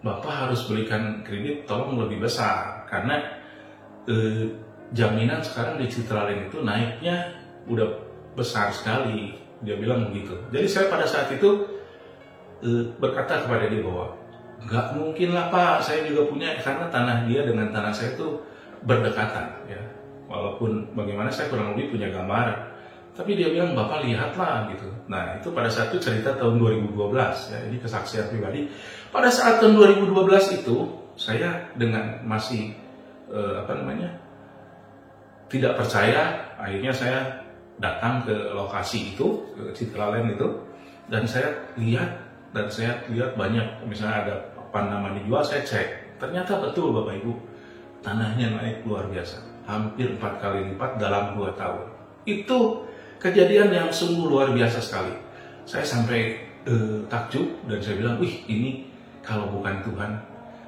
Bapak 0.05 0.47
harus 0.47 0.69
belikan 0.69 1.25
kredit 1.25 1.65
tolong 1.65 1.97
lebih 1.97 2.21
besar. 2.25 2.85
Karena 2.85 3.17
eh, 4.05 4.51
jaminan 4.93 5.41
sekarang 5.41 5.81
di 5.81 5.89
Citralink 5.89 6.53
itu 6.53 6.61
naiknya 6.61 7.33
udah 7.65 7.87
besar 8.37 8.69
sekali. 8.69 9.33
Dia 9.65 9.75
bilang 9.77 10.13
begitu. 10.13 10.37
Jadi 10.53 10.67
saya 10.69 10.85
pada 10.87 11.05
saat 11.09 11.33
itu 11.33 11.65
eh, 12.61 12.83
berkata 13.01 13.45
kepada 13.45 13.65
dia 13.67 13.81
bahwa 13.81 14.13
nggak 14.63 14.85
mungkin 14.97 15.29
lah 15.33 15.49
pak. 15.49 15.81
Saya 15.81 16.05
juga 16.05 16.29
punya 16.29 16.57
karena 16.61 16.87
tanah 16.93 17.25
dia 17.25 17.41
dengan 17.45 17.73
tanah 17.73 17.91
saya 17.91 18.13
itu 18.13 18.41
berdekatan 18.85 19.65
ya. 19.65 19.81
Walaupun 20.27 20.93
bagaimana 20.93 21.31
saya 21.31 21.49
kurang 21.49 21.73
lebih 21.73 21.97
punya 21.97 22.11
gambar 22.11 22.76
tapi 23.17 23.33
dia 23.33 23.49
bilang 23.49 23.73
bapak 23.73 24.05
lihatlah 24.05 24.69
gitu. 24.69 24.85
Nah 25.09 25.41
itu 25.41 25.49
pada 25.49 25.65
saat 25.65 25.89
itu 25.89 25.97
cerita 25.97 26.37
tahun 26.37 26.61
2012 26.61 26.93
ya. 27.49 27.59
Ini 27.65 27.77
kesaksian 27.81 28.29
pribadi. 28.29 28.69
Pada 29.09 29.33
saat 29.33 29.57
tahun 29.57 29.73
2012 30.05 30.61
itu 30.61 30.85
saya 31.17 31.65
dengan 31.73 32.21
masih 32.21 32.77
eh, 33.33 33.55
apa 33.57 33.73
namanya 33.73 34.13
tidak 35.49 35.81
percaya 35.81 36.45
akhirnya 36.61 36.93
saya 36.93 37.19
datang 37.81 38.21
ke 38.21 38.53
lokasi 38.53 39.17
itu 39.17 39.49
ke 39.57 39.73
Citralen 39.73 40.37
itu 40.37 40.47
dan 41.09 41.25
saya 41.25 41.57
lihat 41.73 42.21
dan 42.53 42.69
saya 42.69 43.01
lihat 43.09 43.33
banyak. 43.33 43.65
Misalnya 43.89 44.29
ada 44.29 44.35
nama 44.77 45.09
dijual 45.17 45.41
saya 45.41 45.65
cek. 45.65 46.21
Ternyata 46.21 46.61
betul 46.61 46.93
bapak 46.93 47.17
ibu. 47.17 47.33
Tanahnya 48.05 48.53
naik 48.61 48.85
luar 48.85 49.09
biasa. 49.09 49.41
Hampir 49.65 50.13
empat 50.13 50.37
kali 50.37 50.69
lipat 50.69 51.01
dalam 51.01 51.33
dua 51.33 51.49
tahun. 51.57 51.89
Itu 52.29 52.86
kejadian 53.17 53.73
yang 53.73 53.89
sungguh 53.89 54.25
luar 54.25 54.53
biasa 54.53 54.81
sekali. 54.81 55.13
Saya 55.67 55.83
sampai 55.83 56.19
eh, 56.63 56.99
takjub 57.11 57.67
dan 57.67 57.79
saya 57.83 57.95
bilang 57.99 58.17
wih 58.21 58.45
ini 58.47 58.87
kalau 59.25 59.51
bukan 59.51 59.83
Tuhan 59.83 60.11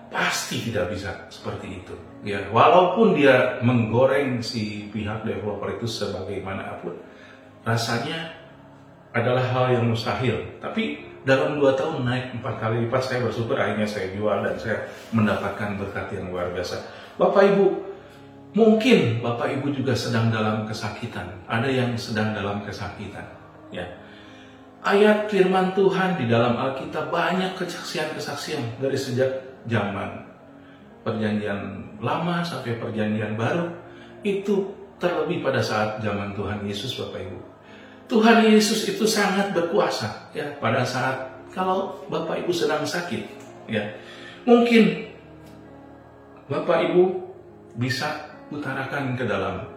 pasti 0.09 0.59
tidak 0.69 0.91
bisa 0.91 1.13
seperti 1.29 1.79
itu. 1.79 1.95
Ya 2.25 2.43
walaupun 2.51 3.15
dia 3.15 3.61
menggoreng 3.63 4.41
si 4.43 4.91
pihak 4.91 5.23
developer 5.23 5.71
itu 5.79 5.87
sebagaimanapun 5.87 6.97
rasanya 7.63 8.33
adalah 9.13 9.45
hal 9.53 9.65
yang 9.79 9.85
mustahil. 9.87 10.37
Tapi 10.59 11.09
dalam 11.23 11.59
dua 11.59 11.75
tahun 11.75 12.07
naik 12.07 12.41
empat 12.41 12.55
kali 12.57 12.87
lipat 12.87 13.01
saya 13.05 13.19
bersyukur 13.23 13.59
akhirnya 13.59 13.85
saya 13.85 14.11
jual 14.15 14.39
dan 14.39 14.55
saya 14.57 14.87
mendapatkan 15.13 15.77
berkat 15.77 16.07
yang 16.17 16.31
luar 16.31 16.49
biasa. 16.51 16.79
Bapak 17.19 17.43
Ibu 17.55 17.88
mungkin 18.57 19.21
Bapak 19.21 19.59
Ibu 19.59 19.73
juga 19.75 19.93
sedang 19.93 20.33
dalam 20.33 20.65
kesakitan 20.65 21.29
ada 21.45 21.69
yang 21.69 21.93
sedang 21.99 22.33
dalam 22.33 22.65
kesakitan 22.65 23.25
ya 23.69 23.85
ayat 24.83 25.27
firman 25.27 25.75
Tuhan 25.75 26.17
di 26.17 26.25
dalam 26.25 26.55
Alkitab 26.55 27.11
banyak 27.11 27.59
kesaksian-kesaksian 27.59 28.79
dari 28.79 28.95
sejak 28.95 29.61
zaman 29.67 30.29
perjanjian 31.03 31.59
lama 31.99 32.43
sampai 32.43 32.79
perjanjian 32.79 33.35
baru 33.35 33.67
itu 34.23 34.71
terlebih 34.99 35.43
pada 35.43 35.63
saat 35.63 36.03
zaman 36.03 36.35
Tuhan 36.35 36.63
Yesus 36.67 36.99
Bapak 36.99 37.23
Ibu. 37.23 37.39
Tuhan 38.09 38.41
Yesus 38.43 38.89
itu 38.89 39.05
sangat 39.07 39.55
berkuasa 39.55 40.33
ya 40.35 40.57
pada 40.59 40.83
saat 40.83 41.29
kalau 41.55 42.03
Bapak 42.11 42.43
Ibu 42.43 42.51
sedang 42.51 42.83
sakit 42.83 43.23
ya. 43.71 43.95
Mungkin 44.43 45.07
Bapak 46.51 46.89
Ibu 46.91 47.03
bisa 47.79 48.28
utarakan 48.49 49.13
ke 49.13 49.23
dalam 49.25 49.69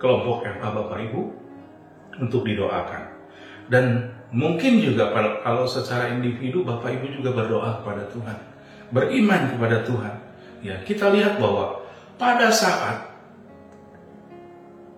kelompok 0.00 0.44
FA 0.44 0.68
Bapak 0.68 0.98
Ibu 1.08 1.20
untuk 2.20 2.44
didoakan. 2.44 3.02
Dan 3.68 4.12
mungkin 4.28 4.84
juga 4.84 5.12
kalau 5.40 5.64
secara 5.64 6.12
individu 6.12 6.64
Bapak 6.64 7.00
Ibu 7.00 7.20
juga 7.20 7.30
berdoa 7.32 7.80
kepada 7.80 8.04
Tuhan, 8.12 8.38
beriman 8.92 9.42
kepada 9.56 9.76
Tuhan. 9.84 10.14
Ya, 10.64 10.80
kita 10.84 11.12
lihat 11.12 11.36
bahwa 11.40 11.84
pada 12.16 12.48
saat 12.48 13.12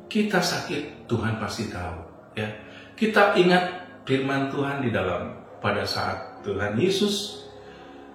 kita 0.07 0.38
sakit, 0.38 1.11
Tuhan 1.11 1.43
pasti 1.43 1.66
tahu. 1.71 1.99
Ya, 2.38 2.55
kita 2.95 3.35
ingat 3.35 3.87
firman 4.07 4.49
Tuhan 4.55 4.83
di 4.87 4.95
dalam 4.95 5.35
pada 5.59 5.83
saat 5.83 6.43
Tuhan 6.47 6.78
Yesus 6.78 7.47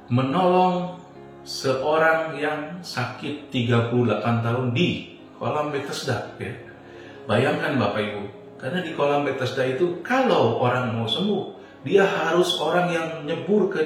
menolong 0.08 1.00
seorang 1.41 2.38
yang 2.38 2.81
sakit 2.86 3.50
38 3.50 4.45
tahun 4.45 4.67
di 4.74 5.17
kolam 5.41 5.74
Bethesda. 5.74 6.38
Ya. 6.38 6.53
Bayangkan 7.25 7.77
Bapak 7.77 8.01
Ibu, 8.01 8.24
karena 8.62 8.79
di 8.86 8.93
kolam 8.93 9.25
Bethesda 9.25 9.65
itu 9.65 10.01
kalau 10.05 10.62
orang 10.62 10.93
mau 10.93 11.10
sembuh, 11.10 11.57
dia 11.81 12.05
harus 12.05 12.62
orang 12.62 12.88
yang 12.93 13.07
nyebur 13.25 13.74
ke 13.74 13.81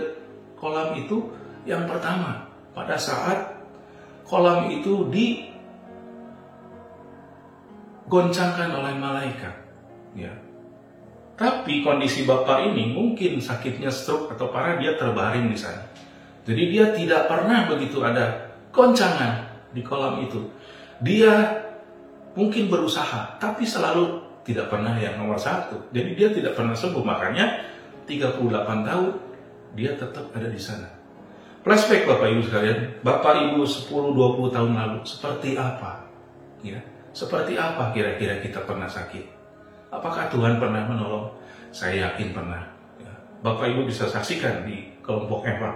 kolam 0.59 0.95
itu 0.99 1.31
yang 1.63 1.87
pertama. 1.87 2.51
Pada 2.75 2.99
saat 2.99 3.55
kolam 4.27 4.67
itu 4.67 5.07
di 5.07 5.47
goncangkan 8.11 8.69
oleh 8.75 8.93
malaikat. 8.99 9.55
Ya. 10.15 10.31
Tapi 11.35 11.83
kondisi 11.83 12.23
bapak 12.23 12.71
ini 12.71 12.95
mungkin 12.95 13.43
sakitnya 13.43 13.91
stroke 13.91 14.35
atau 14.35 14.51
parah 14.51 14.79
dia 14.79 14.95
terbaring 14.95 15.51
di 15.51 15.59
sana. 15.59 15.84
Jadi 16.45 16.63
dia 16.69 16.93
tidak 16.93 17.25
pernah 17.25 17.65
begitu 17.65 18.05
ada 18.05 18.53
goncangan 18.69 19.49
di 19.73 19.81
kolam 19.81 20.21
itu. 20.21 20.45
Dia 21.01 21.65
mungkin 22.37 22.69
berusaha, 22.69 23.41
tapi 23.41 23.65
selalu 23.65 24.21
tidak 24.45 24.69
pernah 24.69 24.93
yang 25.01 25.17
nomor 25.17 25.41
satu. 25.41 25.89
Jadi 25.89 26.13
dia 26.13 26.29
tidak 26.29 26.53
pernah 26.53 26.77
sembuh. 26.77 27.01
Makanya 27.01 27.65
38 28.05 28.85
tahun 28.85 29.07
dia 29.73 29.91
tetap 29.97 30.29
ada 30.31 30.47
di 30.47 30.61
sana. 30.61 30.87
Flashback 31.65 32.05
Bapak 32.05 32.29
Ibu 32.29 32.41
sekalian, 32.45 33.01
Bapak 33.01 33.41
Ibu 33.49 33.65
10-20 33.65 34.53
tahun 34.53 34.71
lalu 34.77 34.99
seperti 35.01 35.57
apa? 35.57 36.05
Ya, 36.61 36.77
seperti 37.09 37.57
apa 37.57 37.89
kira-kira 37.89 38.37
kita 38.37 38.61
pernah 38.69 38.85
sakit? 38.85 39.33
Apakah 39.89 40.29
Tuhan 40.29 40.61
pernah 40.61 40.85
menolong? 40.85 41.33
Saya 41.73 42.13
yakin 42.13 42.37
pernah. 42.37 42.61
Ya. 43.01 43.09
Bapak 43.41 43.73
Ibu 43.73 43.89
bisa 43.89 44.05
saksikan 44.05 44.69
di 44.69 44.93
kelompok 45.01 45.41
Eva. 45.49 45.73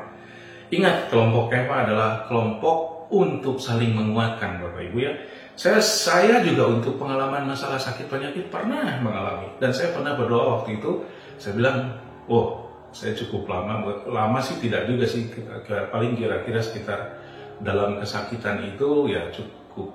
Ingat, 0.70 1.10
kelompok 1.10 1.50
Eva 1.50 1.86
adalah 1.86 2.10
kelompok 2.30 3.10
untuk 3.10 3.58
saling 3.58 3.98
menguatkan 3.98 4.62
Bapak 4.62 4.86
Ibu 4.94 4.98
ya. 5.02 5.14
Saya, 5.58 5.82
saya 5.82 6.40
juga 6.46 6.70
untuk 6.70 7.02
pengalaman 7.02 7.50
masalah 7.50 7.82
sakit 7.82 8.06
penyakit 8.06 8.48
pernah 8.54 9.02
mengalami. 9.02 9.50
Dan 9.58 9.74
saya 9.74 9.92
pernah 9.92 10.14
berdoa 10.14 10.62
waktu 10.62 10.78
itu, 10.78 11.04
saya 11.42 11.58
bilang, 11.58 12.00
oh 12.30 12.70
saya 12.94 13.18
cukup 13.18 13.50
lama, 13.50 14.06
lama 14.06 14.40
sih 14.42 14.62
tidak 14.62 14.86
juga 14.86 15.06
sih, 15.10 15.30
paling 15.68 16.14
kira-kira 16.18 16.62
sekitar 16.62 17.18
dalam 17.60 18.00
kesakitan 18.00 18.64
itu 18.66 19.12
ya 19.12 19.28
cukup 19.30 19.92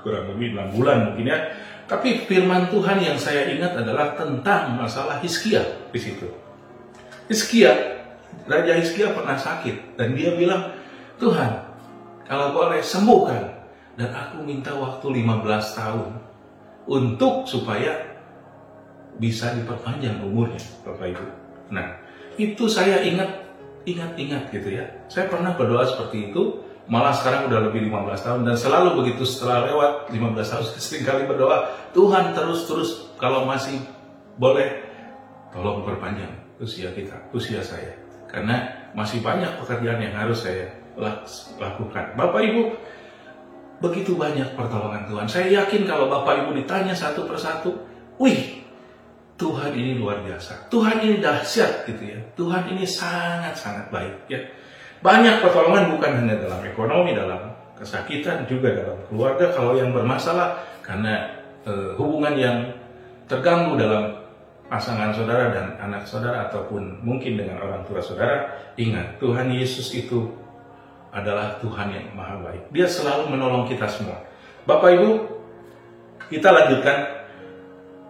kurang 0.00 0.32
lebih 0.34 0.56
6 0.56 0.74
bulan 0.74 1.12
mungkin 1.12 1.28
ya. 1.28 1.38
Tapi 1.86 2.24
firman 2.24 2.72
Tuhan 2.72 3.04
yang 3.04 3.18
saya 3.20 3.46
ingat 3.52 3.76
adalah 3.76 4.16
tentang 4.16 4.80
masalah 4.80 5.20
Hizkia 5.20 5.60
di 5.92 6.00
situ. 6.00 6.24
Hizkia, 7.28 7.91
Raja 8.46 8.74
Hizkia 8.74 9.14
pernah 9.14 9.38
sakit 9.38 9.94
dan 9.94 10.18
dia 10.18 10.34
bilang, 10.34 10.74
Tuhan, 11.22 11.62
kalau 12.26 12.50
boleh 12.50 12.82
sembuhkan 12.82 13.42
dan 13.94 14.10
aku 14.10 14.42
minta 14.42 14.74
waktu 14.74 15.06
15 15.22 15.78
tahun 15.78 16.10
untuk 16.90 17.46
supaya 17.46 18.18
bisa 19.20 19.54
diperpanjang 19.54 20.18
umurnya, 20.24 20.58
Bapak 20.82 21.14
Ibu. 21.14 21.26
Nah, 21.70 22.00
itu 22.40 22.64
saya 22.66 23.04
ingat, 23.06 23.46
ingat-ingat 23.86 24.50
gitu 24.50 24.74
ya. 24.74 24.84
Saya 25.06 25.30
pernah 25.30 25.54
berdoa 25.54 25.86
seperti 25.86 26.32
itu, 26.32 26.64
malah 26.90 27.14
sekarang 27.14 27.46
udah 27.46 27.70
lebih 27.70 27.86
15 27.86 28.26
tahun 28.26 28.40
dan 28.42 28.56
selalu 28.58 29.04
begitu 29.04 29.22
setelah 29.22 29.70
lewat 29.70 30.10
15 30.10 30.34
tahun 30.34 30.64
sering 30.82 31.04
kali 31.06 31.22
berdoa 31.30 31.70
Tuhan 31.94 32.34
terus-terus 32.34 33.14
kalau 33.22 33.46
masih 33.46 33.78
boleh 34.34 34.82
tolong 35.54 35.86
perpanjang 35.86 36.32
usia 36.58 36.90
kita, 36.90 37.14
usia 37.30 37.62
saya 37.62 38.01
karena 38.32 38.88
masih 38.96 39.20
banyak 39.20 39.60
pekerjaan 39.60 40.00
yang 40.00 40.16
harus 40.16 40.48
saya 40.48 40.72
lakukan. 41.60 42.16
Bapak 42.16 42.40
Ibu 42.40 42.62
begitu 43.84 44.16
banyak 44.16 44.56
pertolongan 44.56 45.04
Tuhan. 45.04 45.26
Saya 45.28 45.62
yakin 45.62 45.84
kalau 45.84 46.08
Bapak 46.08 46.44
Ibu 46.46 46.56
ditanya 46.56 46.96
satu 46.96 47.28
persatu, 47.28 47.76
wih 48.16 48.64
Tuhan 49.36 49.74
ini 49.74 49.98
luar 49.98 50.22
biasa. 50.22 50.70
Tuhan 50.70 51.02
ini 51.02 51.18
dahsyat 51.18 51.84
gitu 51.84 52.02
ya. 52.14 52.18
Tuhan 52.38 52.72
ini 52.72 52.86
sangat-sangat 52.86 53.90
baik 53.90 54.14
ya. 54.30 54.40
Banyak 55.02 55.42
pertolongan 55.42 55.90
bukan 55.98 56.10
hanya 56.22 56.38
dalam 56.38 56.62
ekonomi, 56.62 57.10
dalam 57.10 57.50
kesakitan, 57.74 58.46
juga 58.46 58.70
dalam 58.70 59.02
keluarga. 59.10 59.50
Kalau 59.50 59.74
yang 59.74 59.90
bermasalah 59.90 60.62
karena 60.86 61.42
e, 61.66 61.98
hubungan 61.98 62.38
yang 62.38 62.70
terganggu 63.26 63.74
dalam 63.74 64.21
pasangan 64.72 65.12
saudara 65.12 65.52
dan 65.52 65.76
anak 65.76 66.08
saudara 66.08 66.48
ataupun 66.48 67.04
mungkin 67.04 67.36
dengan 67.36 67.60
orang 67.60 67.84
tua 67.84 68.00
saudara, 68.00 68.56
ingat 68.80 69.20
Tuhan 69.20 69.52
Yesus 69.52 69.92
itu 69.92 70.32
adalah 71.12 71.60
Tuhan 71.60 71.92
yang 71.92 72.08
maha 72.16 72.40
baik. 72.40 72.72
Dia 72.72 72.88
selalu 72.88 73.36
menolong 73.36 73.68
kita 73.68 73.84
semua. 73.84 74.24
Bapak 74.64 74.96
Ibu, 74.96 75.10
kita 76.32 76.48
lanjutkan 76.48 77.04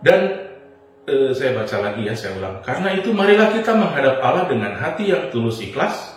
dan 0.07 0.21
e, 1.03 1.35
saya 1.35 1.59
baca 1.59 1.77
lagi 1.83 2.07
ya, 2.07 2.15
saya 2.15 2.39
ulang. 2.39 2.63
Karena 2.63 2.95
itu 2.95 3.11
marilah 3.11 3.51
kita 3.51 3.75
menghadap 3.75 4.23
Allah 4.23 4.47
dengan 4.47 4.79
hati 4.79 5.11
yang 5.11 5.35
tulus 5.35 5.59
ikhlas 5.59 6.15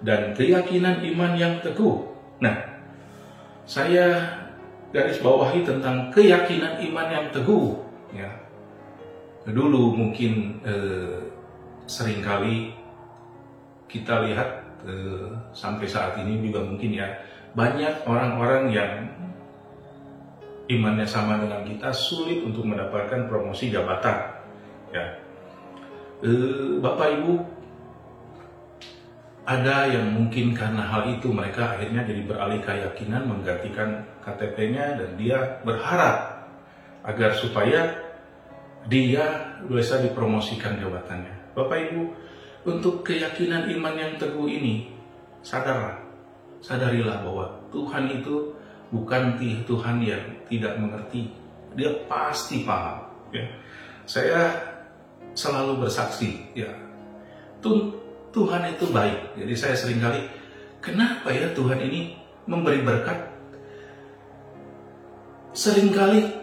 dan 0.00 0.32
keyakinan 0.32 1.04
iman 1.04 1.36
yang 1.36 1.60
teguh. 1.60 2.00
Nah, 2.40 2.80
saya 3.68 4.40
garis 4.88 5.20
bawahi 5.20 5.68
tentang 5.68 6.08
keyakinan 6.08 6.80
iman 6.80 7.06
yang 7.12 7.26
teguh. 7.28 7.76
Ya, 8.16 8.41
dulu 9.48 9.98
mungkin 9.98 10.62
eh, 10.62 11.18
sering 11.90 12.22
kali 12.22 12.70
kita 13.90 14.22
lihat 14.30 14.48
eh, 14.86 15.28
sampai 15.50 15.86
saat 15.90 16.14
ini 16.22 16.38
juga 16.46 16.62
mungkin 16.62 16.94
ya 16.94 17.10
banyak 17.52 18.06
orang-orang 18.08 18.72
yang 18.72 18.92
imannya 20.70 21.04
sama 21.04 21.42
dengan 21.42 21.66
kita 21.66 21.90
sulit 21.92 22.40
untuk 22.40 22.64
mendapatkan 22.64 23.28
promosi 23.28 23.68
jabatan. 23.68 24.40
Ya, 24.94 25.04
eh, 26.22 26.78
Bapak 26.78 27.08
Ibu 27.18 27.34
ada 29.42 29.90
yang 29.90 30.06
mungkin 30.14 30.54
karena 30.54 30.86
hal 30.86 31.18
itu 31.18 31.34
mereka 31.34 31.74
akhirnya 31.74 32.06
jadi 32.06 32.22
beralih 32.22 32.62
keyakinan 32.62 33.26
menggantikan 33.26 34.06
KTP-nya 34.22 35.02
dan 35.02 35.10
dia 35.18 35.58
berharap 35.66 36.46
agar 37.02 37.34
supaya 37.34 37.90
dia 38.90 39.54
bisa 39.68 40.02
dipromosikan 40.02 40.78
jabatannya. 40.80 41.54
Bapak 41.54 41.78
Ibu, 41.92 42.02
untuk 42.66 43.06
keyakinan 43.06 43.70
iman 43.78 43.94
yang 43.94 44.12
teguh 44.18 44.48
ini, 44.48 44.90
sadarlah, 45.44 46.02
sadarilah 46.58 47.22
bahwa 47.22 47.46
Tuhan 47.70 48.10
itu 48.10 48.54
bukan 48.90 49.38
Tuhan 49.38 50.02
yang 50.02 50.22
tidak 50.50 50.78
mengerti. 50.78 51.30
Dia 51.78 51.90
pasti 52.10 52.66
paham. 52.66 53.06
Ya. 53.32 53.46
Saya 54.04 54.40
selalu 55.32 55.86
bersaksi, 55.86 56.52
ya. 56.52 56.68
Tuhan 58.32 58.62
itu 58.74 58.84
baik. 58.90 59.38
Jadi 59.38 59.54
saya 59.54 59.74
sering 59.78 60.02
kali, 60.02 60.26
kenapa 60.82 61.30
ya 61.30 61.52
Tuhan 61.54 61.78
ini 61.78 62.18
memberi 62.44 62.82
berkat? 62.82 63.30
Seringkali 65.52 66.41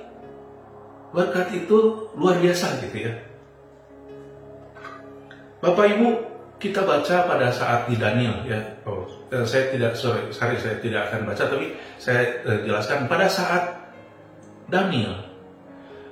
berkat 1.09 1.49
itu 1.55 2.09
luar 2.13 2.37
biasa 2.37 2.81
gitu 2.85 3.09
ya. 3.09 3.13
Bapak 5.59 5.85
Ibu, 5.97 6.07
kita 6.61 6.87
baca 6.87 7.27
pada 7.27 7.47
saat 7.51 7.91
di 7.91 7.95
Daniel 7.99 8.45
ya. 8.47 8.59
Oh, 8.87 9.03
eh, 9.31 9.43
saya 9.43 9.73
tidak 9.73 9.95
sorry, 9.95 10.31
sorry 10.31 10.55
saya 10.55 10.79
tidak 10.79 11.11
akan 11.11 11.27
baca 11.27 11.43
tapi 11.47 11.75
saya 11.99 12.43
eh, 12.45 12.59
jelaskan 12.63 13.09
pada 13.11 13.27
saat 13.27 13.75
Daniel 14.69 15.29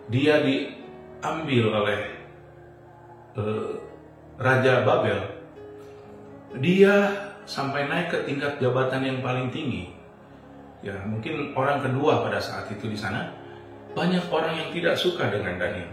dia 0.08 0.40
diambil 0.42 1.64
oleh 1.72 2.00
eh, 3.38 3.70
Raja 4.38 4.86
Babel, 4.86 5.20
dia 6.62 6.96
sampai 7.50 7.90
naik 7.90 8.14
ke 8.14 8.18
tingkat 8.28 8.62
jabatan 8.62 9.02
yang 9.02 9.20
paling 9.26 9.50
tinggi. 9.50 9.90
Ya, 10.86 10.94
mungkin 11.10 11.58
orang 11.58 11.82
kedua 11.82 12.22
pada 12.22 12.38
saat 12.38 12.70
itu 12.70 12.86
di 12.86 12.94
sana. 12.94 13.34
Banyak 13.93 14.26
orang 14.28 14.54
yang 14.58 14.69
tidak 14.73 14.95
suka 14.97 15.30
dengan 15.32 15.56
Daniel. 15.62 15.91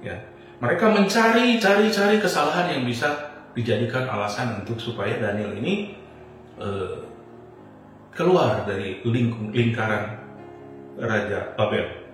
Ya, 0.00 0.16
mereka 0.62 0.92
mencari, 0.92 1.60
cari, 1.60 1.92
cari 1.92 2.16
kesalahan 2.16 2.72
yang 2.72 2.82
bisa 2.88 3.36
dijadikan 3.56 4.08
alasan 4.08 4.60
untuk 4.64 4.76
supaya 4.76 5.16
Daniel 5.16 5.56
ini 5.56 5.96
eh, 6.60 6.96
keluar 8.16 8.64
dari 8.64 9.04
ling 9.04 9.52
lingkaran 9.52 10.16
Raja 10.96 11.52
Babel. 11.56 12.08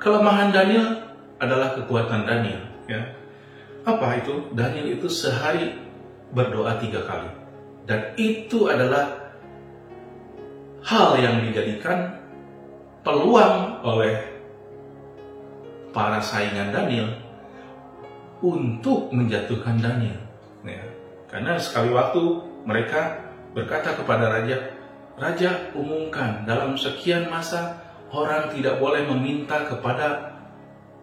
Kelemahan 0.00 0.48
Daniel 0.54 1.02
adalah 1.36 1.76
kekuatan 1.76 2.24
Daniel. 2.24 2.62
Ya, 2.88 3.04
apa 3.84 4.22
itu? 4.22 4.48
Daniel 4.54 4.96
itu 4.96 5.10
sehari 5.10 5.76
berdoa 6.30 6.78
tiga 6.78 7.02
kali, 7.04 7.28
dan 7.84 8.14
itu 8.14 8.70
adalah 8.70 9.34
hal 10.86 11.18
yang 11.18 11.42
dijadikan 11.44 12.19
peluang 13.02 13.80
oleh 13.84 14.16
para 15.90 16.22
saingan 16.22 16.70
Daniel 16.70 17.10
untuk 18.40 19.10
menjatuhkan 19.12 19.80
Daniel. 19.80 20.20
Ya. 20.64 20.84
Karena 21.28 21.58
sekali 21.60 21.92
waktu 21.92 22.22
mereka 22.64 23.20
berkata 23.52 23.96
kepada 23.96 24.30
raja, 24.30 24.56
Raja 25.20 25.68
umumkan 25.76 26.48
dalam 26.48 26.80
sekian 26.80 27.28
masa 27.28 27.76
orang 28.08 28.48
tidak 28.56 28.80
boleh 28.80 29.04
meminta 29.04 29.68
kepada 29.68 30.32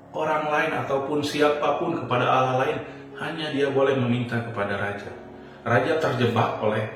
orang 0.10 0.50
lain 0.50 0.72
ataupun 0.74 1.22
siapa 1.22 1.78
pun 1.78 1.94
kepada 1.94 2.26
Allah 2.26 2.66
lain, 2.66 2.78
hanya 3.22 3.54
dia 3.54 3.70
boleh 3.70 3.94
meminta 3.94 4.42
kepada 4.42 4.74
raja. 4.74 5.14
Raja 5.62 6.02
terjebak 6.02 6.58
oleh 6.66 6.90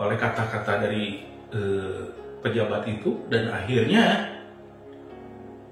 oleh 0.00 0.16
kata-kata 0.16 0.88
dari 0.88 1.20
eh, 1.52 2.02
pejabat 2.40 2.86
itu 2.86 3.18
dan 3.28 3.50
akhirnya 3.50 4.34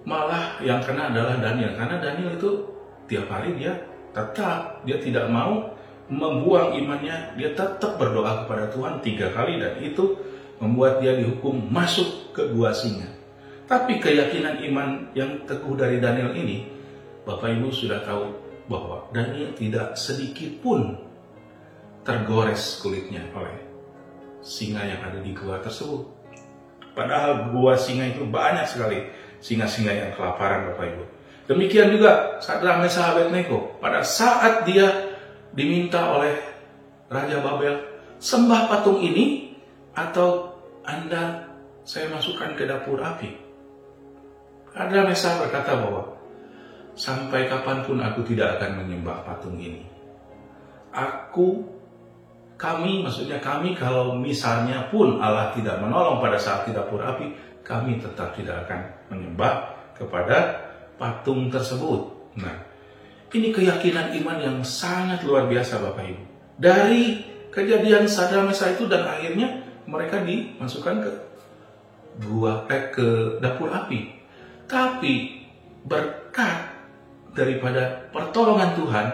malah 0.06 0.62
yang 0.62 0.80
kena 0.80 1.10
adalah 1.10 1.36
Daniel. 1.42 1.74
Karena 1.74 1.98
Daniel 1.98 2.38
itu 2.38 2.50
tiap 3.10 3.26
hari 3.30 3.58
dia 3.58 3.74
tetap 4.14 4.82
dia 4.86 4.96
tidak 5.02 5.26
mau 5.28 5.74
membuang 6.06 6.78
imannya. 6.78 7.34
Dia 7.34 7.52
tetap 7.52 7.98
berdoa 7.98 8.46
kepada 8.46 8.70
Tuhan 8.70 9.02
tiga 9.02 9.34
kali 9.34 9.58
dan 9.58 9.76
itu 9.82 10.16
membuat 10.62 11.02
dia 11.02 11.18
dihukum 11.18 11.68
masuk 11.68 12.32
ke 12.32 12.48
gua 12.54 12.72
singa. 12.72 13.10
Tapi 13.66 13.98
keyakinan 13.98 14.62
iman 14.70 15.10
yang 15.12 15.42
teguh 15.42 15.74
dari 15.74 15.98
Daniel 15.98 16.30
ini 16.38 16.62
Bapak 17.26 17.50
Ibu 17.58 17.74
sudah 17.74 17.98
tahu 18.06 18.30
bahwa 18.70 19.10
Daniel 19.10 19.50
tidak 19.58 19.98
sedikit 19.98 20.62
pun 20.62 20.94
tergores 22.06 22.78
kulitnya 22.78 23.26
oleh 23.34 23.58
singa 24.38 24.86
yang 24.86 25.02
ada 25.02 25.18
di 25.18 25.34
gua 25.34 25.58
tersebut 25.58 26.15
Padahal 26.96 27.52
gua 27.52 27.76
singa 27.76 28.08
itu 28.08 28.24
banyak 28.24 28.64
sekali 28.64 29.04
singa-singa 29.44 29.92
yang 29.92 30.10
kelaparan 30.16 30.72
Bapak 30.72 30.96
Ibu. 30.96 31.04
Demikian 31.46 31.92
juga 31.92 32.40
Sadra 32.40 32.80
Mesa 32.80 33.12
Abednego 33.12 33.76
pada 33.78 34.00
saat 34.00 34.64
dia 34.64 35.12
diminta 35.52 36.16
oleh 36.16 36.34
Raja 37.06 37.38
Babel 37.44 37.84
sembah 38.18 38.66
patung 38.66 38.98
ini 38.98 39.54
atau 39.94 40.56
Anda 40.82 41.46
saya 41.86 42.10
masukkan 42.10 42.56
ke 42.58 42.66
dapur 42.66 42.98
api. 42.98 43.30
Sadra 44.74 45.06
Mesa 45.06 45.38
berkata 45.38 45.78
bahwa 45.78 46.16
sampai 46.96 47.46
kapan 47.46 47.84
pun 47.84 48.00
aku 48.00 48.24
tidak 48.24 48.58
akan 48.58 48.82
menyembah 48.82 49.22
patung 49.22 49.60
ini. 49.60 49.84
Aku 50.90 51.75
kami, 52.56 53.04
maksudnya 53.04 53.36
kami 53.36 53.76
kalau 53.76 54.16
misalnya 54.16 54.88
pun 54.88 55.20
Allah 55.20 55.52
tidak 55.52 55.76
menolong 55.80 56.24
pada 56.24 56.40
saat 56.40 56.64
di 56.64 56.72
dapur 56.72 57.04
api, 57.04 57.32
kami 57.60 58.00
tetap 58.00 58.32
tidak 58.32 58.64
akan 58.64 58.80
menyembah 59.12 59.76
kepada 59.92 60.64
patung 60.96 61.52
tersebut. 61.52 62.32
Nah, 62.40 62.56
ini 63.36 63.52
keyakinan 63.52 64.16
iman 64.24 64.38
yang 64.40 64.56
sangat 64.64 65.20
luar 65.28 65.44
biasa 65.44 65.84
Bapak 65.84 66.04
Ibu. 66.08 66.24
Dari 66.56 67.04
kejadian 67.52 68.08
Sadar 68.08 68.48
Mesa 68.48 68.72
itu 68.72 68.88
dan 68.88 69.04
akhirnya 69.04 69.60
mereka 69.84 70.24
dimasukkan 70.24 70.96
ke 71.04 71.10
gua 72.24 72.64
eh, 72.72 72.88
ke 72.88 73.36
dapur 73.44 73.68
api. 73.68 74.16
Tapi 74.64 75.44
berkat 75.84 76.72
daripada 77.36 78.08
pertolongan 78.10 78.72
Tuhan, 78.74 79.06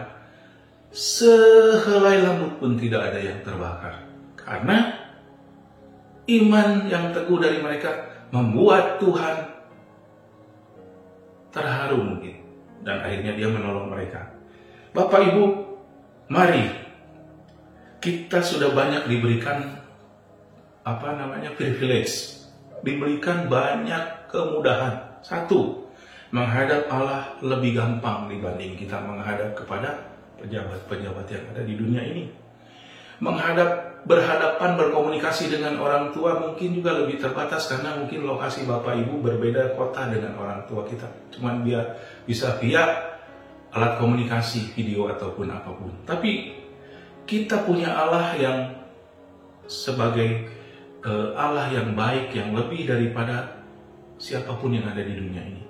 sehelai 0.92 2.20
rambut 2.20 2.60
pun 2.60 2.76
tidak 2.76 3.10
ada 3.10 3.20
yang 3.20 3.40
terbakar. 3.40 4.04
Karena 4.36 4.92
iman 6.28 6.68
yang 6.86 7.10
teguh 7.10 7.40
dari 7.40 7.58
mereka 7.64 7.90
membuat 8.28 9.00
Tuhan 9.00 9.36
terharu 11.50 11.98
mungkin. 12.04 12.36
Dan 12.84 13.00
akhirnya 13.00 13.32
dia 13.32 13.48
menolong 13.48 13.88
mereka. 13.88 14.36
Bapak 14.92 15.32
Ibu, 15.32 15.44
mari 16.28 16.68
kita 18.02 18.44
sudah 18.44 18.76
banyak 18.76 19.08
diberikan 19.08 19.80
apa 20.82 21.14
namanya 21.14 21.54
privilege, 21.54 22.44
diberikan 22.82 23.46
banyak 23.46 24.28
kemudahan. 24.28 25.22
Satu, 25.22 25.86
menghadap 26.34 26.90
Allah 26.90 27.38
lebih 27.38 27.78
gampang 27.78 28.26
dibanding 28.26 28.74
kita 28.74 28.98
menghadap 28.98 29.54
kepada 29.54 30.11
pejabat-pejabat 30.42 31.26
yang 31.30 31.44
ada 31.54 31.62
di 31.62 31.74
dunia 31.78 32.02
ini. 32.02 32.24
Menghadap, 33.22 34.02
berhadapan, 34.02 34.74
berkomunikasi 34.74 35.46
dengan 35.54 35.78
orang 35.78 36.10
tua 36.10 36.42
mungkin 36.42 36.74
juga 36.74 36.98
lebih 36.98 37.22
terbatas 37.22 37.70
karena 37.70 37.94
mungkin 38.02 38.26
lokasi 38.26 38.66
bapak 38.66 38.98
ibu 39.06 39.22
berbeda 39.22 39.78
kota 39.78 40.10
dengan 40.10 40.34
orang 40.42 40.66
tua 40.66 40.82
kita. 40.82 41.06
Cuman 41.30 41.62
dia 41.62 41.86
bisa 42.26 42.58
via 42.58 42.82
alat 43.70 44.02
komunikasi, 44.02 44.74
video 44.74 45.06
ataupun 45.06 45.46
apa 45.54 45.70
pun. 45.70 45.94
Tapi 46.02 46.50
kita 47.24 47.62
punya 47.62 47.94
Allah 47.94 48.34
yang 48.34 48.58
sebagai 49.70 50.50
uh, 51.06 51.38
Allah 51.38 51.70
yang 51.70 51.94
baik, 51.94 52.34
yang 52.34 52.50
lebih 52.52 52.90
daripada 52.90 53.62
siapa 54.18 54.54
pun 54.58 54.74
yang 54.74 54.86
ada 54.90 55.02
di 55.02 55.14
dunia 55.14 55.42
ini. 55.46 55.62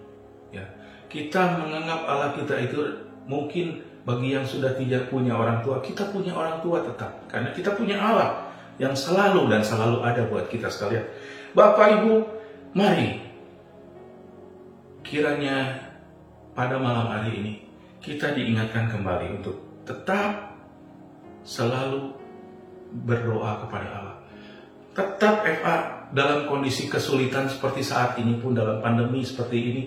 Ya, 0.53 0.65
kita 1.13 1.61
menganggap 1.61 2.01
Allah 2.09 2.31
kita 2.37 2.55
itu 2.65 2.81
mungkin 3.29 3.92
bagi 4.03 4.35
yang 4.35 4.43
sudah 4.43 4.75
tidak 4.75 5.07
punya 5.09 5.35
orang 5.35 5.63
tua, 5.63 5.79
kita 5.79 6.11
punya 6.11 6.35
orang 6.35 6.59
tua 6.59 6.83
tetap. 6.83 7.23
Karena 7.31 7.55
kita 7.55 7.75
punya 7.79 7.99
Allah 7.99 8.51
yang 8.83 8.97
selalu 8.99 9.47
dan 9.47 9.63
selalu 9.63 10.03
ada 10.03 10.27
buat 10.27 10.51
kita 10.51 10.67
sekalian. 10.67 11.07
Bapak 11.55 12.03
Ibu, 12.03 12.15
mari 12.75 13.23
kiranya 15.07 15.87
pada 16.57 16.81
malam 16.81 17.13
hari 17.13 17.39
ini 17.39 17.53
kita 18.03 18.35
diingatkan 18.35 18.91
kembali 18.91 19.39
untuk 19.39 19.85
tetap 19.87 20.57
selalu 21.47 22.11
berdoa 23.07 23.63
kepada 23.63 23.89
Allah. 23.89 24.17
Tetap 24.93 25.47
FA 25.47 25.77
dalam 26.13 26.45
kondisi 26.51 26.91
kesulitan 26.91 27.49
seperti 27.49 27.81
saat 27.81 28.19
ini 28.21 28.37
pun 28.37 28.53
dalam 28.53 28.83
pandemi 28.85 29.25
seperti 29.25 29.59
ini, 29.59 29.83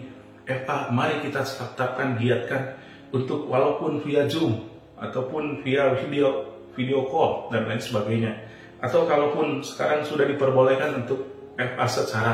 FA 0.45 0.89
mari 0.89 1.21
kita 1.21 1.45
tetapkan 1.45 2.17
giatkan 2.17 2.84
untuk 3.15 3.47
walaupun 3.47 4.03
via 4.03 4.27
Zoom 4.27 4.59
ataupun 4.99 5.63
via 5.63 5.95
video 5.95 6.51
video 6.75 7.07
call 7.07 7.47
dan 7.55 7.71
lain 7.71 7.79
sebagainya. 7.79 8.35
Atau 8.83 9.07
kalaupun 9.07 9.63
sekarang 9.63 10.03
sudah 10.03 10.27
diperbolehkan 10.27 11.07
untuk 11.07 11.23
FA 11.55 11.87
secara 11.87 12.33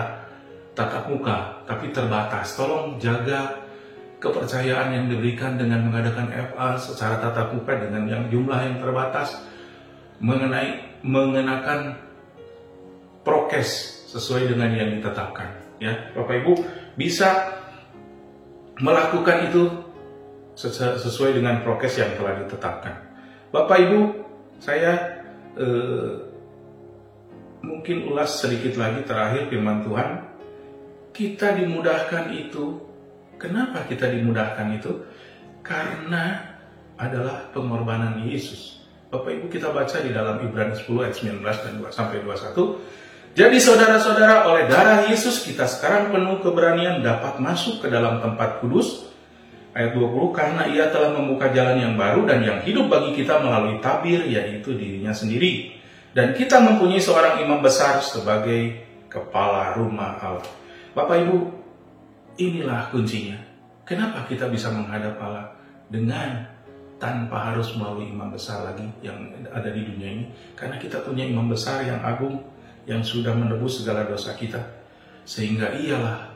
tatap 0.74 1.06
muka, 1.14 1.62
tapi 1.70 1.94
terbatas. 1.94 2.58
Tolong 2.58 2.98
jaga 2.98 3.62
kepercayaan 4.18 4.94
yang 4.98 5.06
diberikan 5.06 5.62
dengan 5.62 5.86
mengadakan 5.86 6.34
FA 6.34 6.78
secara 6.82 7.22
tatap 7.22 7.54
muka 7.54 7.78
dengan 7.78 8.10
yang 8.10 8.24
jumlah 8.34 8.58
yang 8.58 8.78
terbatas 8.82 9.38
mengenai 10.22 11.02
mengenakan 11.02 11.98
prokes 13.26 14.02
sesuai 14.14 14.54
dengan 14.54 14.70
yang 14.78 14.90
ditetapkan 14.94 15.50
ya 15.82 16.14
Bapak 16.14 16.46
Ibu 16.46 16.54
bisa 16.94 17.58
melakukan 18.78 19.50
itu 19.50 19.91
sesuai 20.56 21.38
dengan 21.40 21.64
prokes 21.64 22.00
yang 22.00 22.16
telah 22.20 22.40
ditetapkan. 22.44 22.96
Bapak 23.52 23.78
Ibu, 23.88 24.00
saya 24.60 25.24
eh, 25.60 26.12
mungkin 27.62 28.08
ulas 28.10 28.42
sedikit 28.42 28.80
lagi 28.80 29.04
terakhir 29.04 29.52
firman 29.52 29.84
Tuhan. 29.86 30.10
Kita 31.12 31.56
dimudahkan 31.60 32.32
itu. 32.32 32.80
Kenapa 33.36 33.84
kita 33.90 34.08
dimudahkan 34.08 34.68
itu? 34.78 35.02
Karena 35.66 36.56
adalah 36.96 37.50
pengorbanan 37.52 38.22
Yesus. 38.24 38.80
Bapak 39.12 39.28
Ibu 39.28 39.46
kita 39.52 39.76
baca 39.76 39.98
di 40.00 40.16
dalam 40.16 40.40
Ibrani 40.40 40.72
10 40.72 40.88
ayat 41.04 41.16
19 41.20 41.44
dan 41.44 41.74
2 41.84 41.92
sampai 41.92 42.24
21. 42.24 43.02
Jadi 43.32 43.58
saudara-saudara 43.64 44.48
oleh 44.48 44.68
darah 44.68 45.08
Yesus 45.08 45.44
kita 45.44 45.64
sekarang 45.64 46.12
penuh 46.12 46.44
keberanian 46.44 47.00
dapat 47.00 47.40
masuk 47.40 47.84
ke 47.84 47.88
dalam 47.88 48.20
tempat 48.20 48.60
kudus 48.60 49.12
ayat 49.72 49.96
20 49.96 50.36
karena 50.36 50.64
ia 50.68 50.92
telah 50.92 51.16
membuka 51.16 51.48
jalan 51.52 51.80
yang 51.80 51.94
baru 51.96 52.28
dan 52.28 52.44
yang 52.44 52.60
hidup 52.60 52.92
bagi 52.92 53.16
kita 53.16 53.40
melalui 53.40 53.80
tabir 53.80 54.28
yaitu 54.28 54.76
dirinya 54.76 55.16
sendiri 55.16 55.82
dan 56.12 56.36
kita 56.36 56.60
mempunyai 56.60 57.00
seorang 57.00 57.40
imam 57.40 57.64
besar 57.64 58.04
sebagai 58.04 58.84
kepala 59.08 59.76
rumah 59.80 60.20
Allah. 60.20 60.48
Bapak 60.92 61.24
Ibu, 61.24 61.38
inilah 62.36 62.92
kuncinya. 62.92 63.40
Kenapa 63.88 64.28
kita 64.28 64.52
bisa 64.52 64.72
menghadap 64.72 65.16
Allah 65.24 65.56
dengan 65.88 66.48
tanpa 67.00 67.52
harus 67.52 67.72
melalui 67.80 68.12
imam 68.12 68.28
besar 68.28 68.64
lagi 68.68 68.88
yang 69.00 69.20
ada 69.56 69.72
di 69.72 69.88
dunia 69.88 70.20
ini? 70.20 70.26
Karena 70.56 70.76
kita 70.76 71.00
punya 71.00 71.24
imam 71.24 71.48
besar 71.48 71.88
yang 71.88 72.04
agung 72.04 72.44
yang 72.84 73.00
sudah 73.00 73.32
menebus 73.32 73.80
segala 73.80 74.04
dosa 74.04 74.36
kita. 74.36 74.60
Sehingga 75.24 75.80
ialah 75.80 76.28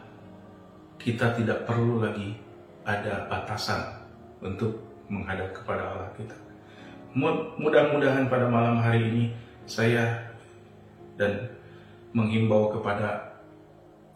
kita 0.96 1.36
tidak 1.36 1.68
perlu 1.68 2.00
lagi 2.00 2.45
ada 2.86 3.26
batasan 3.28 3.82
untuk 4.40 4.78
menghadap 5.10 5.52
kepada 5.52 5.82
Allah 5.92 6.10
kita. 6.14 6.38
Mudah-mudahan 7.58 8.30
pada 8.30 8.46
malam 8.46 8.78
hari 8.78 9.10
ini 9.10 9.24
saya 9.66 10.22
dan 11.18 11.50
menghimbau 12.14 12.70
kepada 12.70 13.36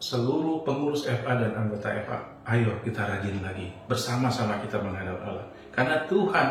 seluruh 0.00 0.64
pengurus 0.64 1.04
FA 1.04 1.36
dan 1.36 1.52
anggota 1.52 1.92
FA, 2.08 2.16
ayo 2.48 2.72
kita 2.80 3.04
rajin 3.04 3.36
lagi, 3.44 3.68
bersama-sama 3.84 4.56
kita 4.64 4.80
menghadap 4.80 5.20
Allah. 5.20 5.46
Karena 5.70 6.08
Tuhan 6.08 6.48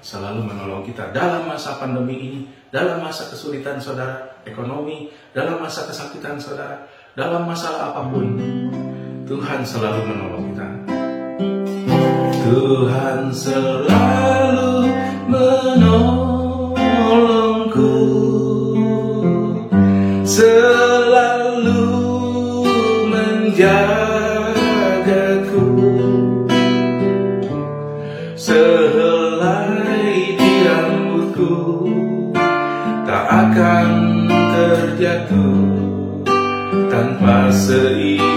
selalu 0.00 0.48
menolong 0.48 0.80
kita 0.84 1.12
dalam 1.12 1.44
masa 1.44 1.76
pandemi 1.76 2.16
ini, 2.16 2.40
dalam 2.72 3.04
masa 3.04 3.28
kesulitan 3.28 3.76
saudara, 3.76 4.40
ekonomi, 4.48 5.12
dalam 5.36 5.60
masa 5.60 5.84
kesakitan 5.84 6.40
saudara, 6.40 6.88
dalam 7.12 7.44
masalah 7.44 7.92
apa 7.92 8.08
pun, 8.08 8.36
Tuhan 9.28 9.60
selalu 9.60 10.00
menolong 10.08 10.44
kita. 10.52 10.95
Tuhan 12.46 13.34
selalu 13.34 14.86
menolongku. 15.26 16.78
Selalu 20.22 21.90
menjagaku. 23.10 23.74
Sehelai 28.38 30.38
di 30.38 30.52
rambutku 30.70 31.58
tak 33.10 33.26
akan 33.26 33.90
terjatuh 34.30 35.66
tanpa 36.94 37.50
seizinmu 37.50 38.35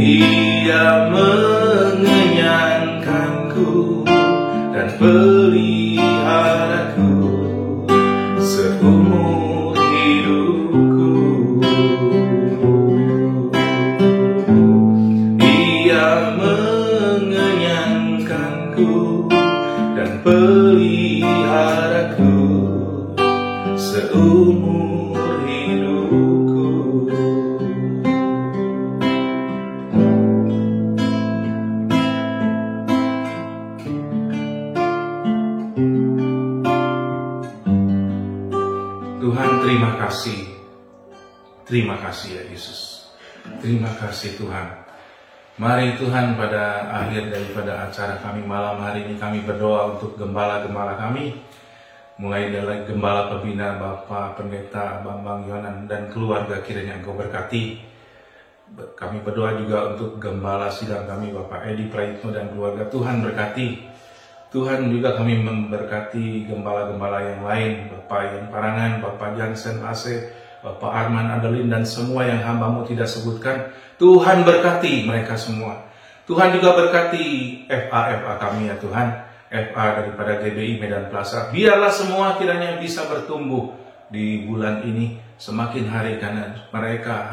Ia 0.00 1.12
mengenyangkanku 1.12 1.59
kasih 44.20 44.36
Tuhan. 44.36 44.68
Mari 45.56 45.96
Tuhan 45.96 46.36
pada 46.36 46.92
akhir 46.92 47.32
daripada 47.32 47.88
acara 47.88 48.20
kami 48.20 48.44
malam 48.44 48.76
hari 48.84 49.08
ini 49.08 49.16
kami 49.16 49.40
berdoa 49.48 49.96
untuk 49.96 50.20
gembala-gembala 50.20 50.92
kami 51.00 51.40
mulai 52.20 52.52
dari 52.52 52.84
gembala 52.84 53.32
pembina 53.32 53.80
Bapak 53.80 54.36
Pendeta 54.36 55.00
Bambang 55.00 55.48
Yohanan 55.48 55.88
dan 55.88 56.12
keluarga 56.12 56.60
kiranya 56.60 57.00
Engkau 57.00 57.16
berkati. 57.16 57.80
Kami 58.76 59.24
berdoa 59.24 59.56
juga 59.56 59.96
untuk 59.96 60.20
gembala 60.20 60.68
sidang 60.68 61.08
kami 61.08 61.32
Bapak 61.32 61.72
Edi 61.72 61.88
Prayitno 61.88 62.28
dan 62.28 62.52
keluarga 62.52 62.92
Tuhan 62.92 63.24
berkati. 63.24 63.88
Tuhan 64.52 64.92
juga 64.92 65.16
kami 65.16 65.40
memberkati 65.40 66.44
gembala-gembala 66.44 67.24
yang 67.24 67.40
lain, 67.40 67.72
Bapak 67.88 68.20
Ian 68.28 68.46
Parangan, 68.52 68.92
Bapak 69.00 69.30
Jansen 69.40 69.80
Ase, 69.80 70.28
Bapak 70.60 70.92
Arman 70.92 71.32
Adelin 71.32 71.72
dan 71.72 71.88
semua 71.88 72.28
yang 72.28 72.44
hambamu 72.44 72.84
tidak 72.84 73.08
sebutkan. 73.08 73.72
Tuhan 73.96 74.44
berkati 74.44 75.08
mereka 75.08 75.36
semua. 75.36 75.88
Tuhan 76.28 76.54
juga 76.56 76.76
berkati 76.76 77.26
FA-FA 77.68 78.32
kami 78.38 78.68
ya 78.68 78.76
Tuhan. 78.76 79.08
FA 79.50 79.84
daripada 79.98 80.38
GBI 80.38 80.78
Medan 80.78 81.10
Plaza. 81.10 81.50
Biarlah 81.50 81.90
semua 81.90 82.38
kiranya 82.38 82.78
bisa 82.78 83.02
bertumbuh 83.10 83.74
di 84.06 84.46
bulan 84.46 84.86
ini 84.86 85.18
semakin 85.40 85.90
hari 85.90 86.22
karena 86.22 86.54
mereka 86.70 87.26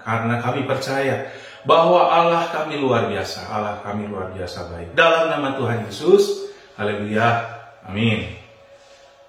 karena 0.00 0.40
kami 0.40 0.64
percaya 0.64 1.28
bahwa 1.68 2.08
Allah 2.08 2.48
kami 2.52 2.80
luar 2.80 3.08
biasa, 3.08 3.48
Allah 3.48 3.80
kami 3.84 4.08
luar 4.08 4.32
biasa 4.32 4.72
baik. 4.72 4.88
Dalam 4.96 5.32
nama 5.32 5.56
Tuhan 5.56 5.84
Yesus, 5.88 6.52
haleluya, 6.76 7.44
amin. 7.88 8.43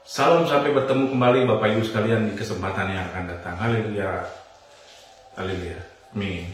Salam 0.05 0.45
sampai 0.45 0.69
bertemu 0.69 1.09
kembali 1.09 1.49
Bapak 1.49 1.65
Ibu 1.73 1.81
sekalian 1.81 2.29
di 2.29 2.37
kesempatan 2.37 2.93
yang 2.93 3.09
akan 3.09 3.25
datang. 3.25 3.57
Haleluya. 3.57 4.21
Haleluya. 5.33 5.81
Amin. 6.13 6.45